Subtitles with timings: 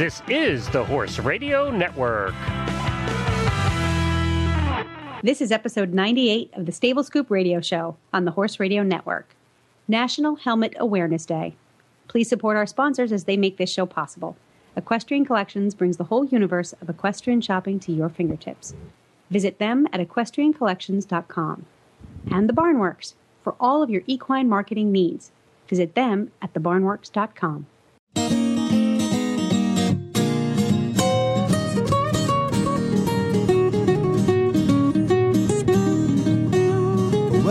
[0.00, 2.32] This is the Horse Radio Network.
[5.22, 9.36] This is episode 98 of the Stable Scoop Radio Show on the Horse Radio Network.
[9.88, 11.54] National Helmet Awareness Day.
[12.08, 14.38] Please support our sponsors as they make this show possible.
[14.74, 18.74] Equestrian Collections brings the whole universe of equestrian shopping to your fingertips.
[19.30, 21.66] Visit them at equestriancollections.com.
[22.30, 23.12] And the Barnworks
[23.44, 25.30] for all of your equine marketing needs.
[25.68, 27.66] Visit them at thebarnworks.com.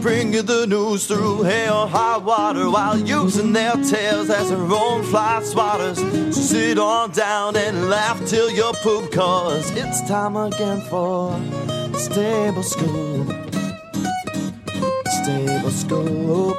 [0.00, 5.02] Bring you the news through hail high water while using their tails as their own
[5.02, 5.96] fly swatters.
[6.32, 11.32] So sit on down and laugh till you poop, cause it's time again for
[11.98, 13.26] Stable Scoop.
[15.22, 16.56] Stable Scoop.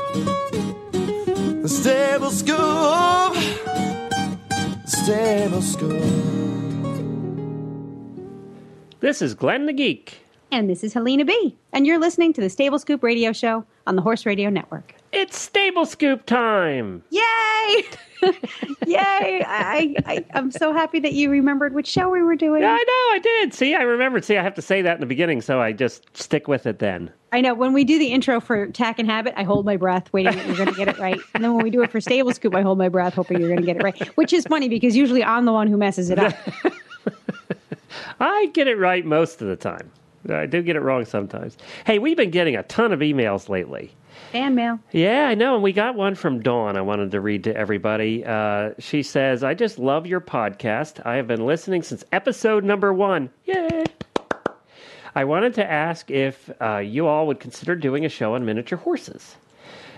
[1.65, 3.35] Stable Scoop.
[4.85, 6.39] Stable Scoop.
[8.99, 10.25] This is Glenn the Geek.
[10.51, 11.55] And this is Helena B.
[11.73, 14.95] And you're listening to the Stable Scoop Radio Show on the Horse Radio Network.
[15.11, 17.03] It's Stable Scoop time.
[17.11, 17.21] Yay!
[18.87, 19.43] Yay!
[19.47, 22.63] I, I, I'm so happy that you remembered which show we were doing.
[22.63, 23.53] Yeah, I know, I did.
[23.53, 24.25] See, I remembered.
[24.25, 26.79] See, I have to say that in the beginning, so I just stick with it
[26.79, 27.11] then.
[27.31, 30.11] I know when we do the intro for Tack and Habit, I hold my breath,
[30.11, 31.19] waiting that you're going to get it right.
[31.35, 33.49] And then when we do it for Stable Scoop, I hold my breath, hoping you're
[33.49, 34.07] going to get it right.
[34.17, 36.33] Which is funny because usually I'm the one who messes it up.
[38.19, 39.91] I get it right most of the time.
[40.35, 41.57] I do get it wrong sometimes.
[41.85, 43.93] Hey, we've been getting a ton of emails lately.
[44.31, 44.79] Fan mail.
[44.91, 45.55] Yeah, I know.
[45.55, 48.23] And we got one from Dawn I wanted to read to everybody.
[48.23, 51.03] Uh, she says, I just love your podcast.
[51.05, 53.31] I have been listening since episode number one.
[53.45, 53.85] Yay!
[55.15, 58.77] I wanted to ask if uh, you all would consider doing a show on miniature
[58.77, 59.35] horses.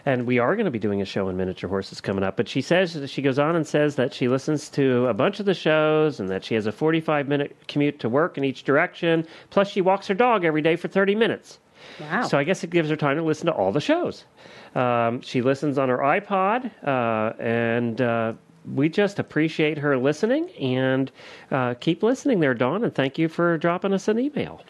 [0.06, 2.38] And we are going to be doing a show on miniature horses coming up.
[2.38, 5.46] But she says, she goes on and says that she listens to a bunch of
[5.46, 9.26] the shows and that she has a 45 minute commute to work in each direction.
[9.50, 11.60] Plus, she walks her dog every day for 30 minutes.
[12.00, 12.24] Wow.
[12.24, 14.26] So I guess it gives her time to listen to all the shows.
[14.76, 18.34] Um, she listens on her iPod, uh, and uh,
[18.74, 21.12] we just appreciate her listening and
[21.50, 22.84] uh, keep listening there, Dawn.
[22.84, 24.62] And thank you for dropping us an email.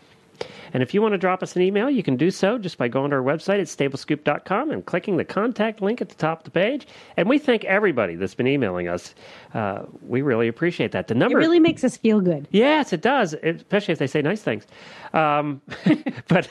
[0.74, 2.88] And if you want to drop us an email, you can do so just by
[2.88, 6.44] going to our website at stablescoop.com and clicking the contact link at the top of
[6.46, 6.88] the page.
[7.18, 9.14] And we thank everybody that's been emailing us.
[9.54, 11.08] Uh, we really appreciate that.
[11.08, 12.48] The it number really makes us feel good.
[12.52, 14.66] Yes, it does, especially if they say nice things.
[15.14, 15.62] Um,
[16.28, 16.48] but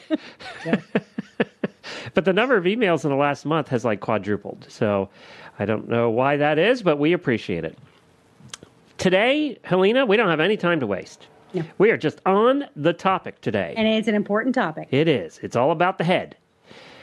[2.13, 4.65] but the number of emails in the last month has like quadrupled.
[4.69, 5.09] So
[5.59, 7.77] I don't know why that is, but we appreciate it.
[8.97, 11.27] Today, Helena, we don't have any time to waste.
[11.53, 11.63] No.
[11.77, 13.73] We are just on the topic today.
[13.77, 14.87] And it's an important topic.
[14.91, 15.39] It is.
[15.43, 16.35] It's all about the head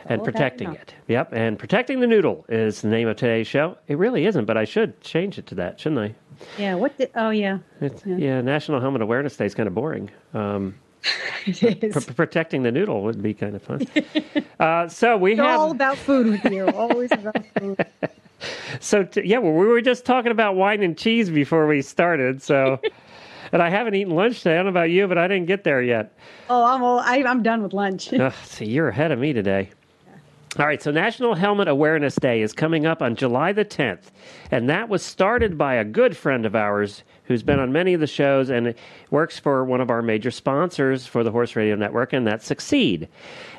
[0.07, 0.95] and protecting it.
[1.09, 1.33] Yep.
[1.33, 3.77] And protecting the noodle is the name of today's show.
[3.89, 6.15] It really isn't, but I should change it to that, shouldn't I?
[6.59, 7.59] Yeah, what did, oh yeah.
[7.81, 8.41] It's, yeah.
[8.41, 10.11] National Helmet Awareness Day is kind of boring.
[10.35, 10.75] Um,
[11.47, 12.05] It is.
[12.07, 13.87] pr- protecting the noodle would be kind of fun.
[14.61, 15.59] uh, so we It's have.
[15.61, 16.69] all about food with you.
[16.69, 17.85] Always about food.
[18.79, 22.41] So t- yeah, well, we were just talking about wine and cheese before we started.
[22.41, 22.81] So,
[23.53, 24.55] and I haven't eaten lunch today.
[24.55, 26.13] I don't know about you, but I didn't get there yet.
[26.51, 28.13] Oh, I'm all, I, I'm done with lunch.
[28.13, 29.71] Ugh, see, you're ahead of me today.
[30.57, 34.11] All right, so National Helmet Awareness Day is coming up on July the 10th,
[34.51, 38.01] and that was started by a good friend of ours who's been on many of
[38.01, 38.75] the shows and
[39.11, 43.07] works for one of our major sponsors for the Horse Radio Network, and that's Succeed.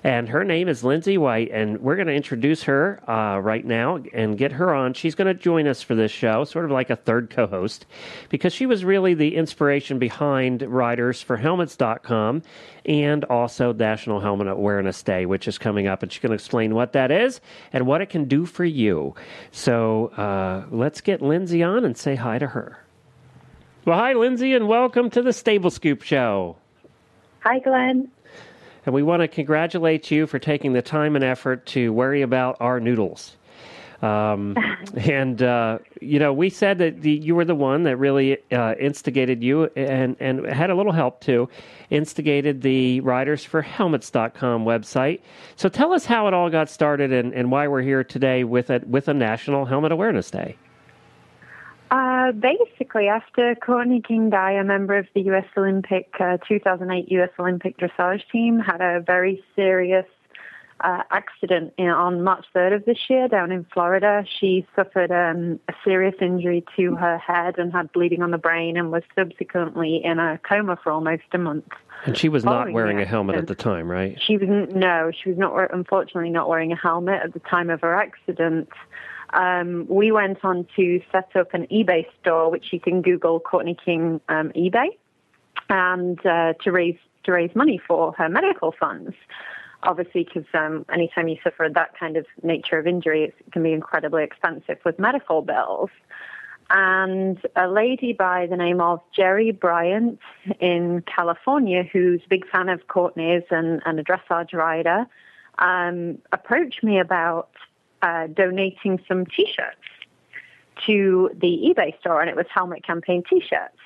[0.04, 4.00] And her name is Lindsay White, and we're going to introduce her uh, right now
[4.12, 4.96] and get her on.
[4.96, 7.86] She's going to join us for this show, sort of like a third co host,
[8.30, 12.42] because she was really the inspiration behind Riders for Helmets.com
[12.86, 16.02] and also National Helmet Awareness Day, which is coming up.
[16.02, 17.42] And she's going to explain what that is
[17.74, 19.14] and what it can do for you.
[19.52, 22.80] So uh, let's get Lindsay on and say hi to her.
[23.84, 26.56] Well, hi, Lindsay, and welcome to the Stable Scoop Show.
[27.42, 28.10] Hi, Glenn.
[28.86, 32.56] And we want to congratulate you for taking the time and effort to worry about
[32.62, 33.36] our noodles.
[34.02, 34.56] Um,
[34.96, 38.76] and uh, you know, we said that the, you were the one that really uh,
[38.80, 41.50] instigated you, and and had a little help too,
[41.90, 45.22] instigated the Riders for Helmets.com website.
[45.56, 48.70] So tell us how it all got started and, and why we're here today with
[48.70, 50.56] a with a National Helmet Awareness Day.
[51.92, 55.46] Uh, basically, after Courtney King Dye, a member of the U.S.
[55.58, 57.30] Olympic uh, 2008 U.S.
[57.40, 60.06] Olympic dressage team had a very serious
[60.82, 64.26] uh, accident in, on March 3rd of this year down in Florida.
[64.40, 68.78] She suffered um, a serious injury to her head and had bleeding on the brain
[68.78, 71.66] and was subsequently in a coma for almost a month.
[72.06, 74.18] And she was not wearing a helmet at the time, right?
[74.22, 77.82] She was no, she was not unfortunately not wearing a helmet at the time of
[77.82, 78.70] her accident.
[79.34, 83.78] Um, we went on to set up an eBay store, which you can Google Courtney
[83.84, 84.88] King um, eBay,
[85.70, 89.14] and uh, to raise to raise money for her medical funds.
[89.84, 93.72] Obviously, because um, anytime you suffer that kind of nature of injury, it can be
[93.72, 95.90] incredibly expensive with medical bills.
[96.70, 100.20] And a lady by the name of Jerry Bryant
[100.60, 105.08] in California, who's a big fan of Courtney's and, and a dressage rider,
[105.58, 107.50] um, approached me about
[108.02, 109.78] uh, donating some T-shirts
[110.86, 113.78] to the eBay store, and it was Helmet Campaign T-shirts.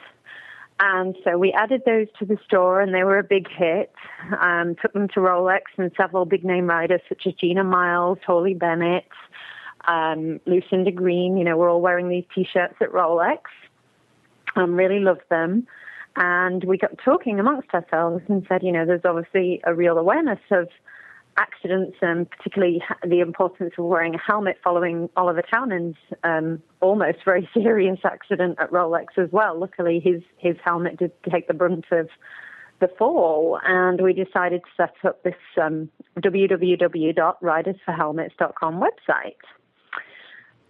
[0.86, 3.94] And so we added those to the store, and they were a big hit.
[4.42, 8.54] Um, took them to Rolex and several big name riders such as Gina Miles, Holly
[8.54, 9.06] Bennett,
[9.88, 11.38] um, Lucinda Green.
[11.38, 13.44] You know, we're all wearing these T-shirts at Rolex.
[14.58, 15.68] Um, really loved them.
[16.18, 20.40] And we got talking amongst ourselves and said, you know, there's obviously a real awareness
[20.52, 20.68] of
[21.38, 27.48] accidents and particularly the importance of wearing a helmet following Oliver Townend's um, almost very
[27.54, 29.58] serious accident at Rolex as well.
[29.60, 32.10] Luckily, his, his helmet did take the brunt of
[32.80, 35.90] the fall, and we decided to set up this um,
[36.20, 39.36] www.ridersforhelmets.com website.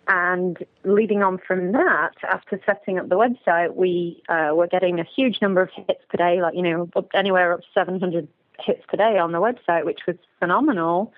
[0.05, 5.05] And leading on from that, after setting up the website, we uh, were getting a
[5.05, 8.27] huge number of hits per day, like, you know, anywhere up to 700
[8.59, 11.13] hits today on the website, which was phenomenal.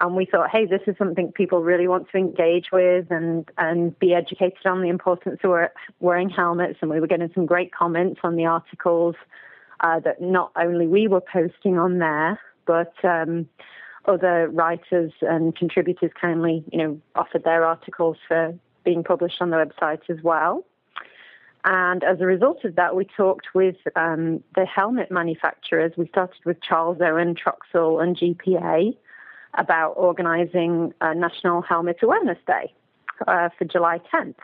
[0.00, 3.98] And we thought, hey, this is something people really want to engage with and, and
[3.98, 5.50] be educated on the importance of
[5.98, 6.78] wearing helmets.
[6.80, 9.16] And we were getting some great comments on the articles
[9.80, 13.48] uh, that not only we were posting on there, but um,
[14.04, 18.54] other writers and contributors kindly, you know, offered their articles for
[18.84, 20.64] being published on the website as well.
[21.64, 25.92] And as a result of that, we talked with um, the helmet manufacturers.
[25.96, 28.96] We started with Charles Owen, Troxel, and GPA
[29.54, 32.72] about organizing a National Helmet Awareness Day
[33.26, 34.34] uh, for July 10th.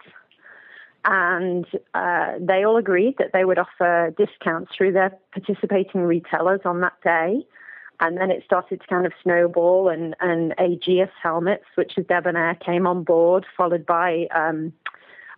[1.05, 6.81] And uh, they all agreed that they would offer discounts through their participating retailers on
[6.81, 7.47] that day.
[8.01, 12.57] And then it started to kind of snowball, and, and AGS helmets, which is Debonair,
[12.57, 14.73] came on board, followed by um,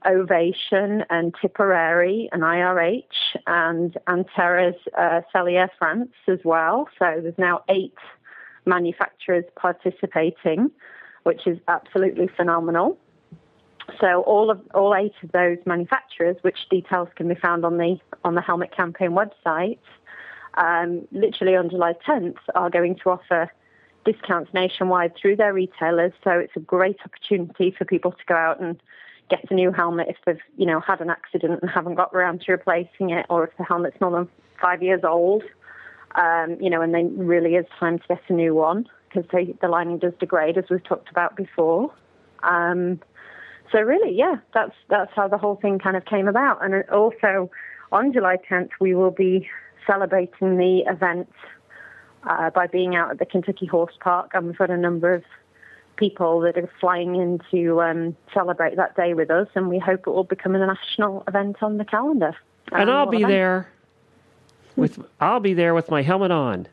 [0.06, 3.02] Ovation and Tipperary and IRH
[3.46, 6.88] and Anterra's uh, Cellier France as well.
[6.98, 7.96] So there's now eight
[8.64, 10.70] manufacturers participating,
[11.24, 12.98] which is absolutely phenomenal.
[14.00, 17.98] So all of all eight of those manufacturers, which details can be found on the
[18.24, 19.78] on the Helmet Campaign website,
[20.54, 23.50] um, literally on July 10th, are going to offer
[24.04, 26.12] discounts nationwide through their retailers.
[26.24, 28.80] So it's a great opportunity for people to go out and
[29.28, 32.42] get a new helmet if they've you know had an accident and haven't got around
[32.42, 34.28] to replacing it, or if the helmet's more than
[34.60, 35.42] five years old.
[36.14, 39.28] Um, you know, and then really is time to get a new one because
[39.60, 41.92] the lining does degrade, as we've talked about before.
[42.42, 43.00] Um,
[43.72, 46.64] so really, yeah, that's that's how the whole thing kind of came about.
[46.64, 47.50] And also,
[47.92, 49.48] on July 10th, we will be
[49.86, 51.28] celebrating the event
[52.24, 55.22] uh, by being out at the Kentucky Horse Park, and we've got a number of
[55.96, 60.00] people that are flying in to um, celebrate that day with us, and we hope
[60.06, 62.34] it will become a national event on the calendar.
[62.72, 63.30] And I'll Um, be event.
[63.32, 63.68] there
[64.76, 66.66] with I'll be there with my helmet on.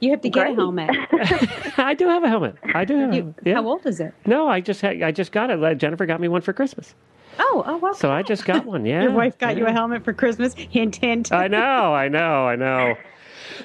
[0.00, 0.52] You have to get Great.
[0.52, 0.90] a helmet.
[1.78, 2.56] I do have a helmet.
[2.74, 3.38] I do have a You, helmet.
[3.44, 3.54] Yeah.
[3.54, 4.12] How old is it?
[4.26, 5.78] No, I just had, I just got it.
[5.78, 6.94] Jennifer got me one for Christmas,
[7.38, 7.94] Oh, oh, well.
[7.94, 8.84] so I just got one.
[8.84, 10.52] Yeah, Your wife got you a helmet for Christmas.
[10.54, 11.32] Hint, hint.
[11.32, 12.94] I know, I know, I know.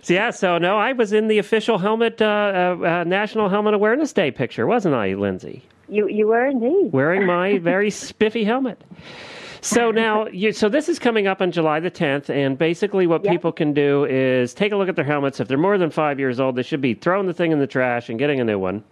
[0.02, 3.74] So, yeah, so no, I was in the official helmet uh, uh, uh, National Helmet
[3.74, 5.64] Awareness Day picture, wasn't I, Lindsay?
[5.90, 6.92] You you were indeed.
[6.94, 8.82] Wearing my very spiffy helmet.
[9.64, 13.24] So now, you, so this is coming up on July the 10th, and basically what
[13.24, 13.32] Yep.
[13.32, 15.40] people can do is take a look at their helmets.
[15.40, 17.68] If they're more than five years old, they should be throwing the thing in the
[17.68, 18.84] trash and getting a new one.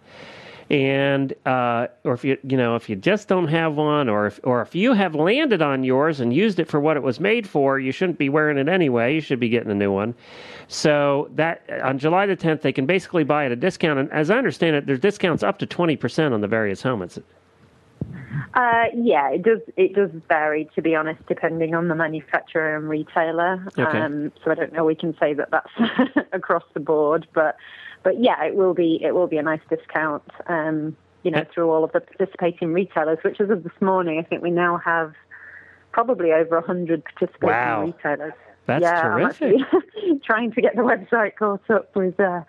[0.70, 4.38] And uh, or if you you know if you just don't have one, or if
[4.44, 7.48] or if you have landed on yours and used it for what it was made
[7.48, 9.12] for, you shouldn't be wearing it anyway.
[9.12, 10.14] You should be getting a new one.
[10.70, 13.98] So that on July the 10th, they can basically buy at a discount.
[13.98, 17.18] And as I understand it, there's discounts up to 20% on the various helmets.
[18.54, 19.58] Uh, yeah, it does.
[19.76, 23.66] It does vary, to be honest, depending on the manufacturer and retailer.
[23.76, 23.98] Okay.
[23.98, 24.84] Um, so I don't know.
[24.84, 27.56] We can say that that's across the board, but
[28.04, 29.00] but yeah, it will be.
[29.02, 30.22] It will be a nice discount.
[30.46, 34.22] Um, you know, through all of the participating retailers, which as of this morning, I
[34.22, 35.14] think we now have
[35.92, 37.84] probably over a hundred participating Wow.
[37.84, 38.34] retailers.
[38.66, 39.56] That's yeah, terrific.
[40.24, 42.42] trying to get the website caught up with uh,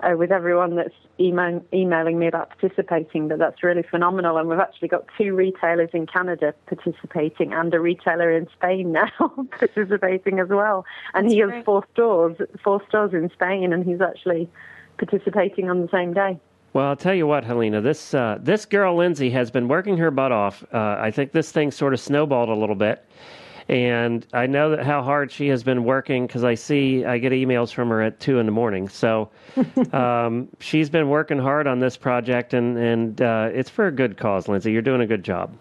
[0.00, 3.28] uh, with everyone that's email, emailing me about participating.
[3.28, 7.80] But that's really phenomenal, and we've actually got two retailers in Canada participating, and a
[7.80, 9.10] retailer in Spain now
[9.58, 10.84] participating as well.
[11.14, 14.48] And That's he has four stores, four stores in Spain, and he's actually
[14.98, 16.38] participating on the same day.
[16.72, 17.80] Well, I'll tell you what, Helena.
[17.80, 20.64] This uh, this girl Lindsay has been working her butt off.
[20.72, 23.04] Uh, I think this thing sort of snowballed a little bit,
[23.68, 27.32] and I know that how hard she has been working because I see I get
[27.32, 28.88] emails from her at two in the morning.
[28.88, 29.30] So
[29.92, 34.16] um, she's been working hard on this project, and and uh, it's for a good
[34.16, 34.72] cause, Lindsay.
[34.72, 35.54] You're doing a good job.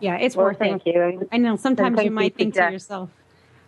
[0.00, 0.94] Yeah, it's Well, worth thank it.
[0.94, 1.28] you.
[1.32, 3.08] I know sometimes you you might to think to yourself,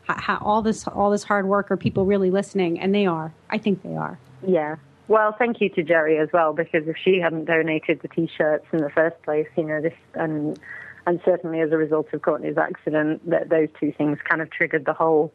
[0.02, 2.78] how, how, all this all this hard work are people really listening?
[2.78, 3.32] And they are.
[3.48, 4.18] I think they are.
[4.46, 4.76] Yeah.
[5.08, 8.80] Well, thank you to Jerry as well, because if she hadn't donated the T-shirts in
[8.80, 10.58] the first place, you know, this and
[11.06, 14.84] and certainly as a result of Courtney's accident, that those two things kind of triggered
[14.84, 15.32] the whole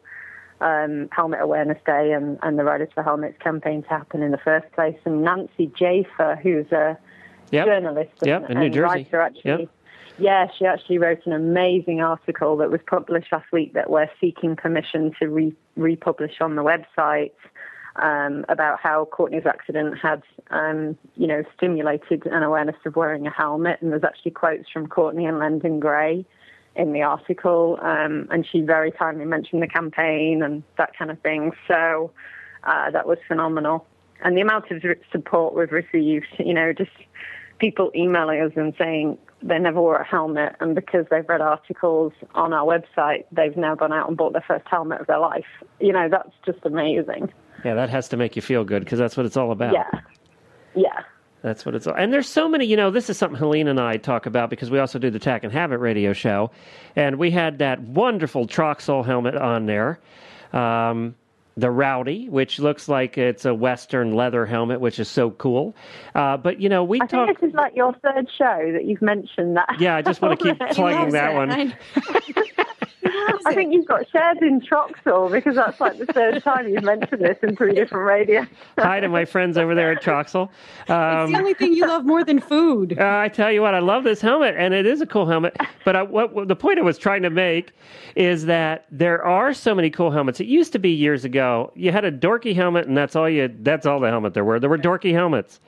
[0.60, 4.38] um, Helmet Awareness Day and, and the Riders for Helmets campaign to happen in the
[4.38, 4.96] first place.
[5.04, 6.98] And Nancy Jaffer, who's a
[7.50, 7.66] Yep.
[7.66, 9.50] journalist Yep, and, and writer, actually.
[9.62, 9.68] Yep.
[10.18, 14.56] Yeah, she actually wrote an amazing article that was published last week that we're seeking
[14.56, 17.32] permission to re- republish on the website
[17.96, 23.30] um, about how Courtney's accident had, um, you know, stimulated an awareness of wearing a
[23.30, 23.78] helmet.
[23.80, 26.24] And there's actually quotes from Courtney and Lendon Gray
[26.74, 31.20] in the article, um, and she very kindly mentioned the campaign and that kind of
[31.20, 31.52] thing.
[31.68, 32.10] So
[32.64, 33.86] uh, that was phenomenal.
[34.24, 36.90] And the amount of support we've received, you know, just
[37.58, 42.12] people emailing us and saying they never wore a helmet, and because they've read articles
[42.34, 45.46] on our website, they've now gone out and bought their first helmet of their life.
[45.80, 47.32] You know, that's just amazing.
[47.64, 49.72] Yeah, that has to make you feel good because that's what it's all about.
[49.74, 50.00] Yeah.
[50.74, 51.00] Yeah.
[51.42, 51.94] That's what it's all.
[51.94, 54.70] And there's so many, you know, this is something Helene and I talk about because
[54.70, 56.50] we also do the Tack and Habit radio show.
[56.94, 59.98] And we had that wonderful Troxel helmet on there.
[60.52, 61.16] Um,
[61.56, 65.74] the Rowdy, which looks like it's a Western leather helmet, which is so cool.
[66.14, 67.26] Uh, but, you know, we I talk.
[67.26, 69.76] think this is like your third show that you've mentioned that.
[69.78, 71.36] Yeah, I just want to keep He plugging that it.
[71.36, 71.74] one.
[73.28, 73.54] I- I it.
[73.54, 77.38] think you've got shares in Troxel because that's like the third time you've mentioned this
[77.42, 78.46] in three different radios.
[78.78, 80.48] Hi to my friends over there at Troxel.
[80.82, 82.96] it's Um, the only thing you love more than food.
[83.02, 85.56] Uh, I tell you what, I love this helmet, and it is a cool helmet.
[85.84, 87.72] But I, what, what the point I was trying to make
[88.14, 90.38] is that there are so many cool helmets.
[90.40, 93.52] It used to be years ago, you had a dorky helmet, and that's all you.
[93.60, 94.60] That's all the helmet there were.
[94.60, 95.60] There were dorky helmets,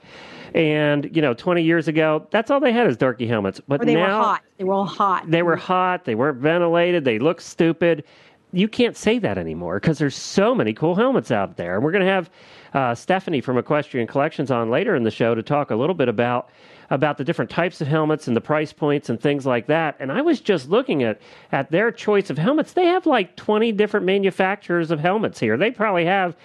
[0.54, 3.60] and you know, twenty years ago, that's all they had is dorky helmets.
[3.66, 4.42] But Or they now were hot.
[4.56, 5.30] They were all hot.
[5.30, 6.04] they were hot.
[6.04, 7.04] They weren't ventilated.
[7.04, 8.04] They looked stupid.
[8.52, 11.74] You can't say that anymore because there's so many cool helmets out there.
[11.74, 12.30] And we're going to have
[12.72, 16.08] uh, Stephanie from Equestrian Collections on later in the show to talk a little bit
[16.08, 16.50] about
[16.90, 19.96] about the different types of helmets and the price points and things like that.
[19.98, 21.20] And I was just looking at
[21.50, 22.74] at their choice of helmets.
[22.74, 25.56] They have like 20 different manufacturers of helmets here.
[25.56, 26.36] They probably have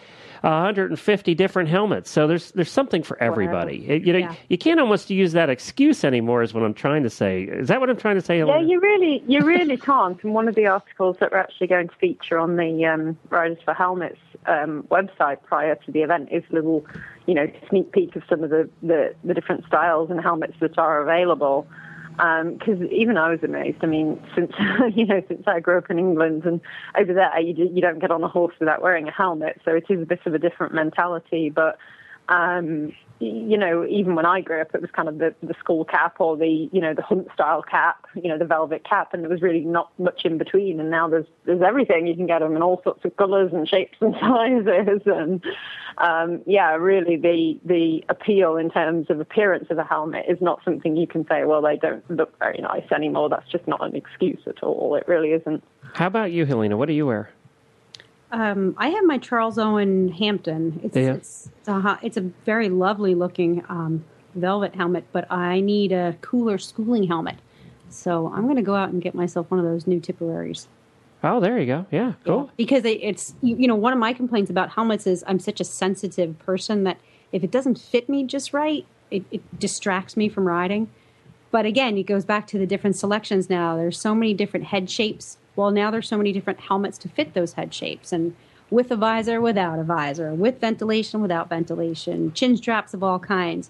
[0.42, 2.10] 150 different helmets.
[2.10, 3.86] So there's there's something for everybody.
[3.88, 4.36] It- you know, Yeah.
[4.48, 6.42] you can't almost use that excuse anymore.
[6.44, 7.44] Is what I'm trying to say.
[7.44, 8.40] Is that what I'm trying to say?
[8.40, 8.68] Yeah, Helena?
[8.68, 10.22] you really, you really can't.
[10.24, 13.58] And one of the articles that we're actually going to feature on the um, Riders
[13.64, 16.86] for Helmets um, website prior to the event is a little,
[17.28, 20.78] you know, sneak peek of some of the, the, the different styles and helmets that
[20.78, 21.68] are available.
[22.20, 23.78] Because even I was amazed.
[23.82, 24.52] I mean, since
[24.96, 26.60] you know, since I grew up in England and
[27.00, 29.72] over there, you do, you don't get on a horse without wearing a helmet, so
[29.72, 31.50] it is a bit of a different mentality.
[31.50, 31.78] But
[32.28, 35.84] um, you know, even when I grew up, it was kind of the, the school
[35.84, 39.24] cap or the, you know, the hunt style cap, you know, the velvet cap, and
[39.24, 40.80] there was really not much in between.
[40.80, 42.08] And now there's there's everything.
[42.08, 45.02] You can get them in all sorts of colours and shapes and sizes.
[45.06, 45.44] And
[45.98, 50.64] um, yeah, really, the the appeal in terms of appearance of a helmet is not
[50.64, 51.44] something you can say.
[51.44, 53.28] Well, they don't look very nice anymore.
[53.28, 54.96] That's just not an excuse at all.
[54.96, 55.62] It really isn't.
[55.94, 56.78] How about you, Helena?
[56.78, 57.30] What do you wear?
[58.32, 60.80] Um, I have my Charles Owen Hampton.
[60.84, 61.14] It's Yeah.
[61.14, 64.04] it's it's a, it's a very lovely looking um,
[64.36, 67.38] velvet helmet, but I need a cooler schooling helmet.
[67.90, 70.68] So I'm going to go out and get myself one of those new Tipperaries.
[71.24, 71.86] Oh, there you go.
[71.92, 72.52] Yeah, cool.
[72.56, 75.60] Because it, it's you, you know one of my complaints about helmets is I'm such
[75.60, 76.98] a sensitive person that
[77.32, 80.90] if it doesn't fit me just right, it, it distracts me from riding.
[81.52, 83.76] But again, it goes back to the different selections now.
[83.76, 85.38] There's so many different head shapes.
[85.60, 88.34] Well, now there's so many different helmets to fit those head shapes, and
[88.70, 93.70] with a visor, without a visor, with ventilation, without ventilation, chin straps of all kinds.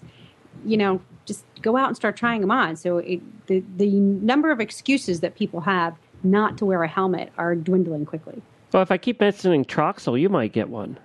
[0.64, 2.76] You know, just go out and start trying them on.
[2.76, 7.32] So it, the the number of excuses that people have not to wear a helmet
[7.36, 8.40] are dwindling quickly.
[8.72, 10.96] Well, if I keep mentioning Troxel, you might get one.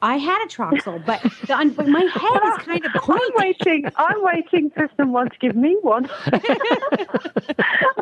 [0.00, 3.24] I had a troxel, but, the, but my head is kind of pointy.
[3.24, 3.84] I'm waiting.
[3.96, 6.08] I'm waiting for someone to give me one.
[6.26, 6.38] I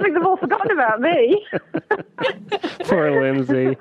[0.01, 1.47] think they've all forgotten about me.
[2.85, 3.77] Poor Lindsay.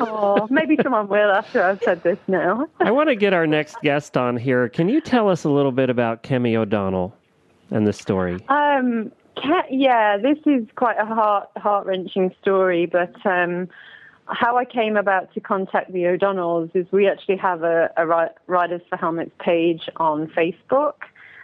[0.00, 2.68] oh, maybe someone will after I've said this now.
[2.78, 4.68] I want to get our next guest on here.
[4.68, 7.14] Can you tell us a little bit about Kemi O'Donnell
[7.70, 8.38] and the story?
[8.48, 9.10] Um,
[9.70, 13.68] yeah, this is quite a heart heart wrenching story, but um,
[14.30, 18.06] how I came about to contact the O'Donnells is we actually have a, a
[18.46, 20.94] Riders for Helmets page on Facebook.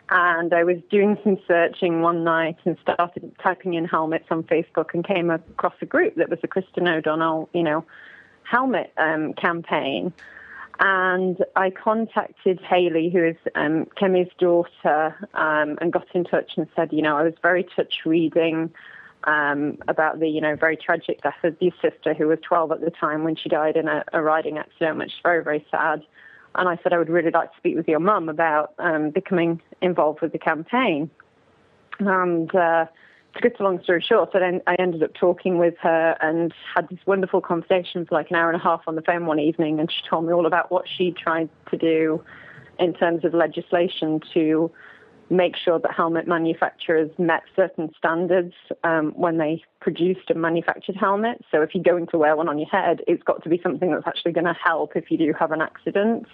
[0.09, 4.95] And I was doing some searching one night and started typing in helmets on Facebook
[4.95, 7.85] and came across a group that was a Kristen O'Donnell, you know,
[8.45, 10.13] helmet um, campaign.
[10.79, 16.69] And I contacted Haley, who is um, Kemi's daughter, um, and got in touch and
[16.77, 18.71] said, you know, I was very touched reading
[19.27, 22.81] um, about the, you know, very tragic death of your sister, who was 12 at
[22.81, 26.03] the time when she died in a, a riding accident, which is very, very sad.
[26.55, 29.61] And I said I would really like to speak with your mum about um, becoming
[29.83, 31.11] involved with the campaign.
[31.99, 32.87] And uh,
[33.35, 36.89] to cut a long story short, I, I ended up talking with her and had
[36.89, 39.81] this wonderful conversation for like an hour and a half on the phone one evening,
[39.81, 42.25] and she told me all about what she tried to do
[42.79, 44.71] in terms of legislation to
[45.29, 48.55] make sure that helmet manufacturers met certain standards
[48.85, 51.43] um, when they produced and manufactured helmets.
[51.51, 53.91] So if you're going to wear one on your head, it's got to be something
[53.91, 56.27] that's actually going to help if you do have an accident.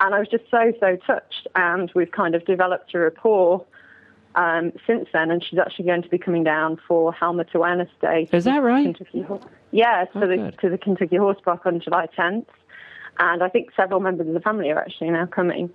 [0.00, 1.48] And I was just so, so touched.
[1.54, 3.66] And we've kind of developed a rapport
[4.36, 5.30] um, since then.
[5.30, 8.28] And she's actually going to be coming down for Helmet Awareness Day.
[8.32, 8.96] Is that right?
[8.96, 9.26] Kentucky,
[9.72, 12.46] yeah, to, oh, the, to the Kentucky Horse Park on July 10th.
[13.18, 15.70] And I think several members of the family are actually now coming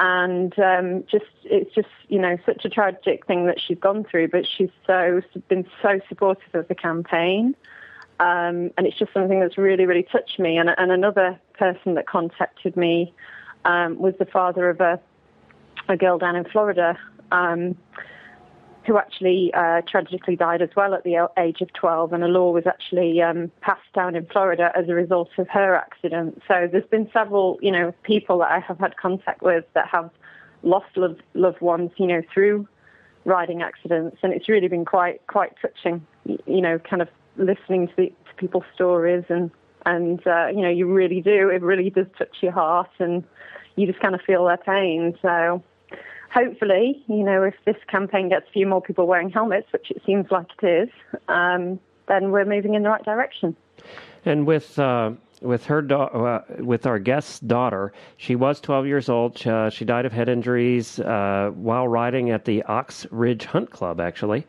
[0.00, 4.28] and um, just it's just you know such a tragic thing that she's gone through,
[4.28, 7.54] but she's so been so supportive of the campaign,
[8.18, 10.56] um, and it's just something that's really really touched me.
[10.56, 13.12] And, and another person that contacted me
[13.66, 14.98] um, was the father of a
[15.88, 16.98] a girl down in Florida.
[18.86, 22.50] Who actually uh, tragically died as well at the age of 12, and a law
[22.50, 26.42] was actually um, passed down in Florida as a result of her accident.
[26.48, 30.10] So there's been several, you know, people that I have had contact with that have
[30.62, 32.66] lost loved, loved ones, you know, through
[33.24, 37.94] riding accidents, and it's really been quite quite touching, you know, kind of listening to,
[37.96, 39.50] the, to people's stories, and
[39.86, 43.24] and uh, you know, you really do, it really does touch your heart, and
[43.76, 45.16] you just kind of feel their pain.
[45.22, 45.62] So
[46.32, 50.02] hopefully, you know, if this campaign gets a few more people wearing helmets, which it
[50.06, 50.88] seems like it is,
[51.28, 53.56] um, then we're moving in the right direction.
[54.24, 59.08] And with uh, with her da- uh, with our guest's daughter, she was 12 years
[59.08, 59.46] old.
[59.46, 64.00] Uh, she died of head injuries uh, while riding at the Ox Ridge Hunt Club,
[64.00, 64.46] actually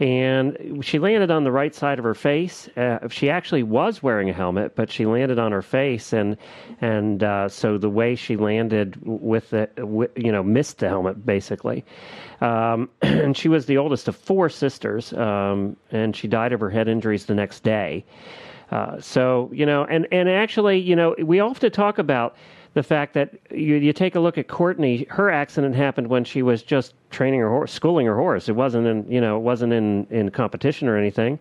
[0.00, 2.68] and she landed on the right side of her face.
[2.76, 6.36] Uh, she actually was wearing a helmet, but she landed on her face, and
[6.80, 11.24] and uh, so the way she landed with the with, you know missed the helmet
[11.24, 11.84] basically.
[12.40, 16.70] Um, and she was the oldest of four sisters, um, and she died of her
[16.70, 18.04] head injuries the next day.
[18.72, 22.34] Uh, so you know, and and actually, you know, we often talk about
[22.74, 26.42] the fact that you, you take a look at Courtney, her accident happened when she
[26.42, 28.48] was just training her horse, schooling her horse.
[28.48, 31.38] It wasn't in, you know, it wasn't in, in competition or anything.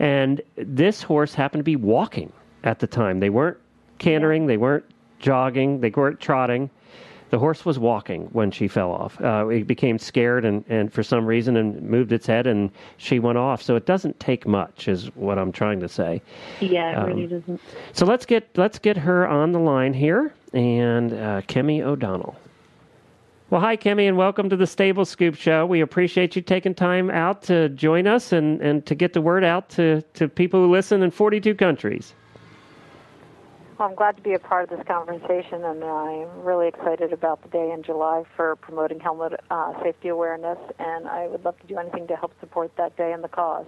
[0.00, 2.32] And this horse happened to be walking
[2.64, 3.20] at the time.
[3.20, 3.58] They weren't
[3.98, 4.84] cantering, they weren't
[5.20, 6.68] jogging, they weren't trotting.
[7.30, 9.18] The horse was walking when she fell off.
[9.22, 13.20] Uh, it became scared and, and for some reason and moved its head and she
[13.20, 13.62] went off.
[13.62, 16.20] So it doesn't take much, is what I'm trying to say.
[16.60, 17.58] Yeah, it um, really doesn't.
[17.92, 22.36] So let's get let's get her on the line here and uh, Kemi O'Donnell.
[23.50, 25.66] Well, hi, Kemi, and welcome to the Stable Scoop Show.
[25.66, 29.44] We appreciate you taking time out to join us and, and to get the word
[29.44, 32.14] out to, to people who listen in 42 countries.
[33.78, 37.42] Well, I'm glad to be a part of this conversation, and I'm really excited about
[37.42, 41.66] the day in July for promoting helmet uh, safety awareness, and I would love to
[41.66, 43.66] do anything to help support that day and the cause.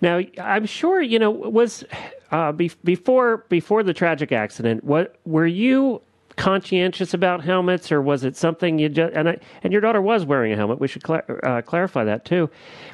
[0.00, 1.84] Now, I'm sure you know was
[2.30, 4.84] uh, be- before before the tragic accident.
[4.84, 6.00] What were you
[6.40, 10.24] conscientious about helmets, or was it something you just and I, and your daughter was
[10.24, 10.80] wearing a helmet?
[10.80, 12.48] We should cl- uh, clarify that too.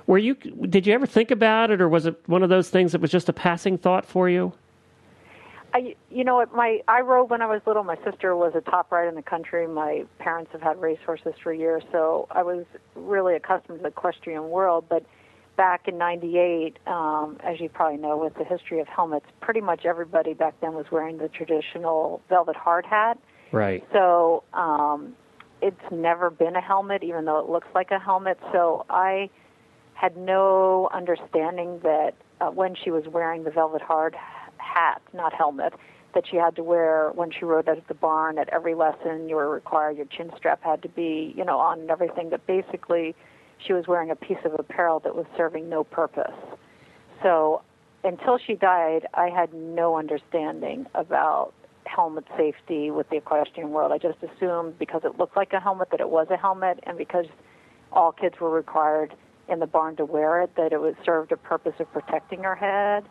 [0.06, 0.34] Were you?
[0.34, 3.10] Did you ever think about it, or was it one of those things that was
[3.10, 4.52] just a passing thought for you?
[5.72, 7.84] I, you know, my I rode when I was little.
[7.84, 9.68] My sister was a top rider in the country.
[9.68, 12.64] My parents have had racehorses for years, so I was
[12.96, 14.86] really accustomed to the equestrian world.
[14.88, 15.06] But
[15.56, 19.84] back in '98, um, as you probably know, with the history of helmets, pretty much
[19.84, 23.18] everybody back then was wearing the traditional velvet hard hat.
[23.52, 23.84] Right.
[23.92, 25.14] So um,
[25.62, 28.38] it's never been a helmet, even though it looks like a helmet.
[28.52, 29.30] So I
[29.94, 34.14] had no understanding that uh, when she was wearing the velvet hard
[34.58, 35.72] hat, not helmet,
[36.14, 39.28] that she had to wear when she rode out at the barn at every lesson.
[39.28, 42.30] You were required your chin strap had to be, you know, on and everything.
[42.30, 43.14] That basically,
[43.58, 46.34] she was wearing a piece of apparel that was serving no purpose.
[47.22, 47.62] So
[48.04, 51.52] until she died, I had no understanding about
[51.86, 53.92] helmet safety with the equestrian world.
[53.92, 56.98] I just assumed because it looked like a helmet that it was a helmet, and
[56.98, 57.26] because
[57.92, 59.14] all kids were required
[59.48, 62.54] in the barn to wear it, that it was served a purpose of protecting her
[62.54, 63.04] head.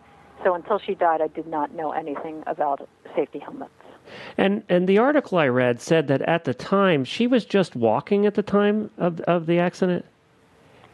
[0.43, 3.71] So until she died, I did not know anything about safety helmets.
[4.37, 8.25] And and the article I read said that at the time she was just walking
[8.25, 10.05] at the time of of the accident.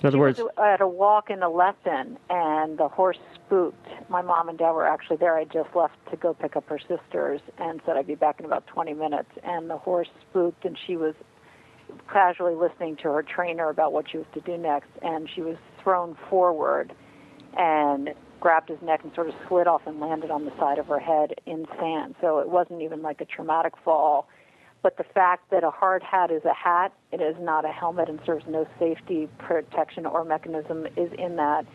[0.01, 3.87] In other she words, was at a walk in a lesson, and the horse spooked.
[4.09, 5.37] My mom and dad were actually there.
[5.37, 8.45] I just left to go pick up her sisters, and said I'd be back in
[8.45, 9.29] about 20 minutes.
[9.43, 11.13] And the horse spooked, and she was
[12.11, 15.57] casually listening to her trainer about what she was to do next, and she was
[15.83, 16.93] thrown forward,
[17.55, 18.09] and
[18.39, 20.99] grabbed his neck and sort of slid off and landed on the side of her
[20.99, 22.15] head in sand.
[22.19, 24.27] So it wasn't even like a traumatic fall.
[24.83, 28.09] But the fact that a hard hat is a hat, it is not a helmet
[28.09, 31.65] and serves no safety protection or mechanism is in that.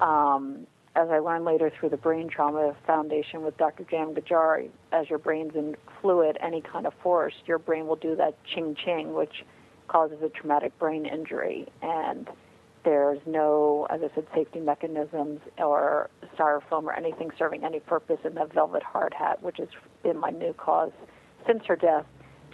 [0.00, 3.84] Um, as I learned later through the Brain Trauma Foundation with Dr.
[3.84, 8.16] Jam Gajari, as your brain's in fluid, any kind of force, your brain will do
[8.16, 9.44] that ching ching, which
[9.88, 11.68] causes a traumatic brain injury.
[11.82, 12.28] And
[12.84, 18.34] there's no, as I said, safety mechanisms or styrofoam or anything serving any purpose in
[18.36, 19.68] that velvet hard hat, which has
[20.02, 20.92] been my new cause
[21.46, 22.06] since her death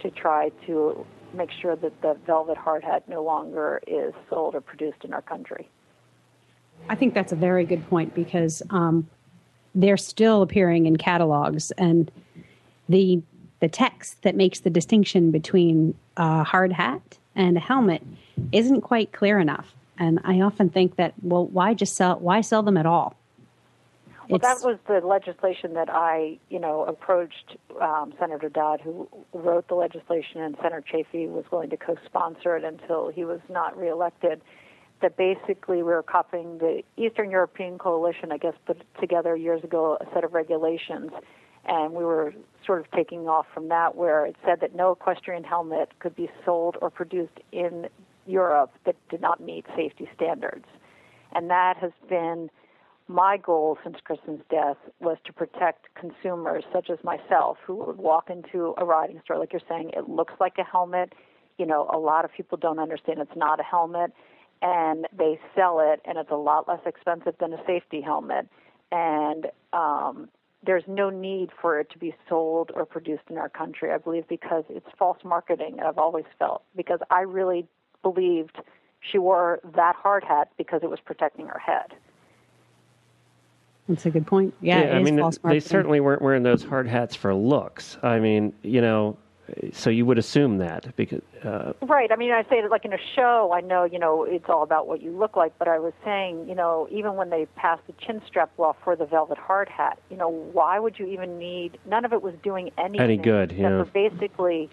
[0.03, 4.61] to try to make sure that the velvet hard hat no longer is sold or
[4.61, 5.67] produced in our country.
[6.89, 9.09] I think that's a very good point because um,
[9.73, 12.11] they're still appearing in catalogs, and
[12.87, 13.21] the
[13.59, 18.03] the text that makes the distinction between a hard hat and a helmet
[18.51, 19.73] isn't quite clear enough.
[19.97, 22.19] And I often think that, well, why just sell?
[22.19, 23.15] Why sell them at all?
[24.29, 29.67] Well, that was the legislation that I, you know, approached um, Senator Dodd, who wrote
[29.67, 34.41] the legislation, and Senator Chafee was willing to co-sponsor it until he was not reelected.
[35.01, 39.97] That basically we were copying the Eastern European Coalition, I guess, put together years ago
[39.99, 41.11] a set of regulations,
[41.65, 42.33] and we were
[42.65, 46.29] sort of taking off from that, where it said that no equestrian helmet could be
[46.45, 47.89] sold or produced in
[48.25, 50.65] Europe that did not meet safety standards,
[51.33, 52.49] and that has been
[53.07, 58.29] my goal since Kristen's death was to protect consumers such as myself who would walk
[58.29, 61.13] into a riding store, like you're saying, it looks like a helmet.
[61.57, 64.11] You know, a lot of people don't understand it's not a helmet,
[64.61, 68.47] and they sell it, and it's a lot less expensive than a safety helmet.
[68.91, 70.29] And um,
[70.65, 74.27] there's no need for it to be sold or produced in our country, I believe,
[74.27, 77.67] because it's false marketing, I've always felt, because I really
[78.01, 78.57] believed
[79.01, 81.93] she wore that hard hat because it was protecting her head.
[83.87, 84.53] That's a good point.
[84.61, 87.97] Yeah, I mean, they certainly weren't wearing those hard hats for looks.
[88.01, 89.17] I mean, you know,
[89.73, 92.09] so you would assume that because uh, right.
[92.09, 94.63] I mean, I say that like in a show, I know you know it's all
[94.63, 97.85] about what you look like, but I was saying, you know, even when they passed
[97.85, 101.37] the chin strap law for the velvet hard hat, you know, why would you even
[101.37, 101.77] need?
[101.85, 103.01] None of it was doing anything.
[103.01, 103.51] Any good?
[103.51, 103.83] Yeah.
[103.93, 104.69] basically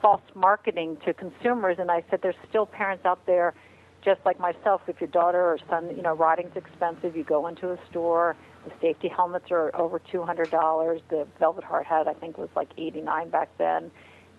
[0.00, 1.78] false marketing to consumers.
[1.78, 3.54] And I said, there's still parents out there
[4.02, 7.70] just like myself, if your daughter or son, you know, riding's expensive, you go into
[7.70, 8.36] a store.
[8.64, 11.00] The safety helmets are over two hundred dollars.
[11.08, 13.90] The velvet hard hat, I think, was like eighty nine back then.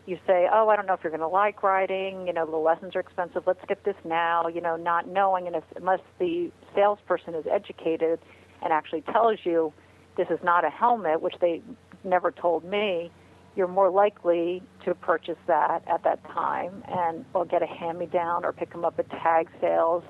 [0.05, 2.27] You say, "Oh, I don't know if you're going to like riding.
[2.27, 3.43] You know, the lessons are expensive.
[3.45, 8.19] Let's get this now." You know, not knowing, and if, unless the salesperson is educated
[8.63, 9.73] and actually tells you
[10.17, 11.61] this is not a helmet, which they
[12.03, 13.11] never told me,
[13.55, 18.05] you're more likely to purchase that at that time and or get a hand me
[18.05, 20.03] down or pick them up at tag sales.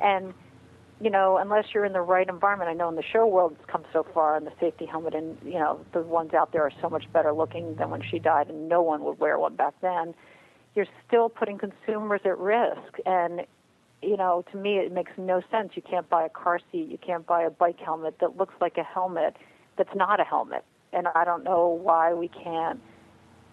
[0.00, 0.34] And
[1.00, 3.70] you know unless you're in the right environment i know in the show world it's
[3.70, 6.72] come so far and the safety helmet and you know the ones out there are
[6.80, 9.74] so much better looking than when she died and no one would wear one back
[9.80, 10.14] then.
[10.74, 13.42] You're still putting consumers at risk and
[14.02, 15.72] you know to me it makes no sense.
[15.74, 16.88] You can't buy a car seat.
[16.88, 19.36] You can't buy a bike helmet that looks like a helmet
[19.76, 20.64] that's not a helmet.
[20.92, 22.80] And I don't know why we can't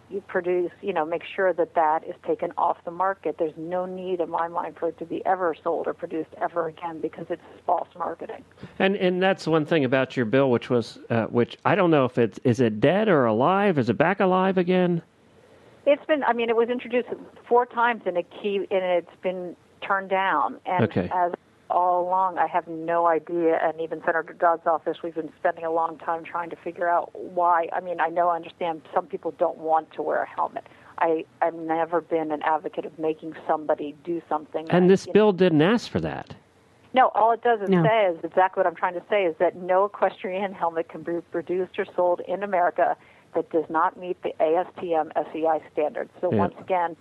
[0.10, 3.38] you produce, you know, make sure that that is taken off the market.
[3.40, 6.68] There's no need in my mind for it to be ever sold or produced ever
[6.68, 8.44] again because it's false marketing.
[8.80, 12.06] And and that's one thing about your bill, which was, uh, which I don't know
[12.06, 13.80] if it's is it dead or alive?
[13.80, 15.02] Is it back alive again?
[15.86, 16.24] It's been.
[16.24, 17.10] I mean, it was introduced
[17.48, 20.60] four times in a key, and it's been turned down.
[20.66, 21.10] And okay.
[21.14, 21.32] as
[21.70, 22.38] all along.
[22.38, 23.60] I have no idea.
[23.62, 27.10] And even Senator Dodd's office, we've been spending a long time trying to figure out
[27.14, 27.68] why.
[27.74, 30.66] I mean, I know, I understand some people don't want to wear a helmet.
[30.98, 34.68] I, I've never been an advocate of making somebody do something.
[34.70, 36.36] And that, this bill know, didn't ask for that.
[36.94, 37.84] No, all it does is no.
[37.84, 41.20] say is exactly what I'm trying to say is that no equestrian helmet can be
[41.32, 42.96] produced or sold in America
[43.34, 46.12] that does not meet the ASTM SEI standards.
[46.22, 46.38] So Yeah.
[46.38, 46.96] once again,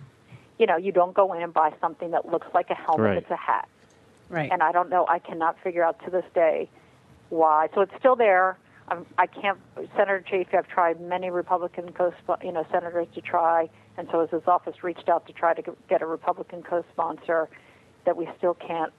[0.59, 3.05] you know, you don't go in and buy something that looks like a helmet.
[3.05, 3.17] Right.
[3.17, 3.69] It's a hat.
[4.29, 4.51] Right.
[4.51, 5.05] And I don't know.
[5.07, 6.69] I cannot figure out to this day
[7.29, 7.67] why.
[7.73, 8.57] So it's still there.
[8.87, 9.59] I'm, I can't.
[9.95, 10.55] Senator Chafee.
[10.55, 14.83] I've tried many Republican co you know senators to try, and so has his office
[14.83, 17.49] reached out to try to get a Republican co-sponsor
[18.05, 18.93] that we still can't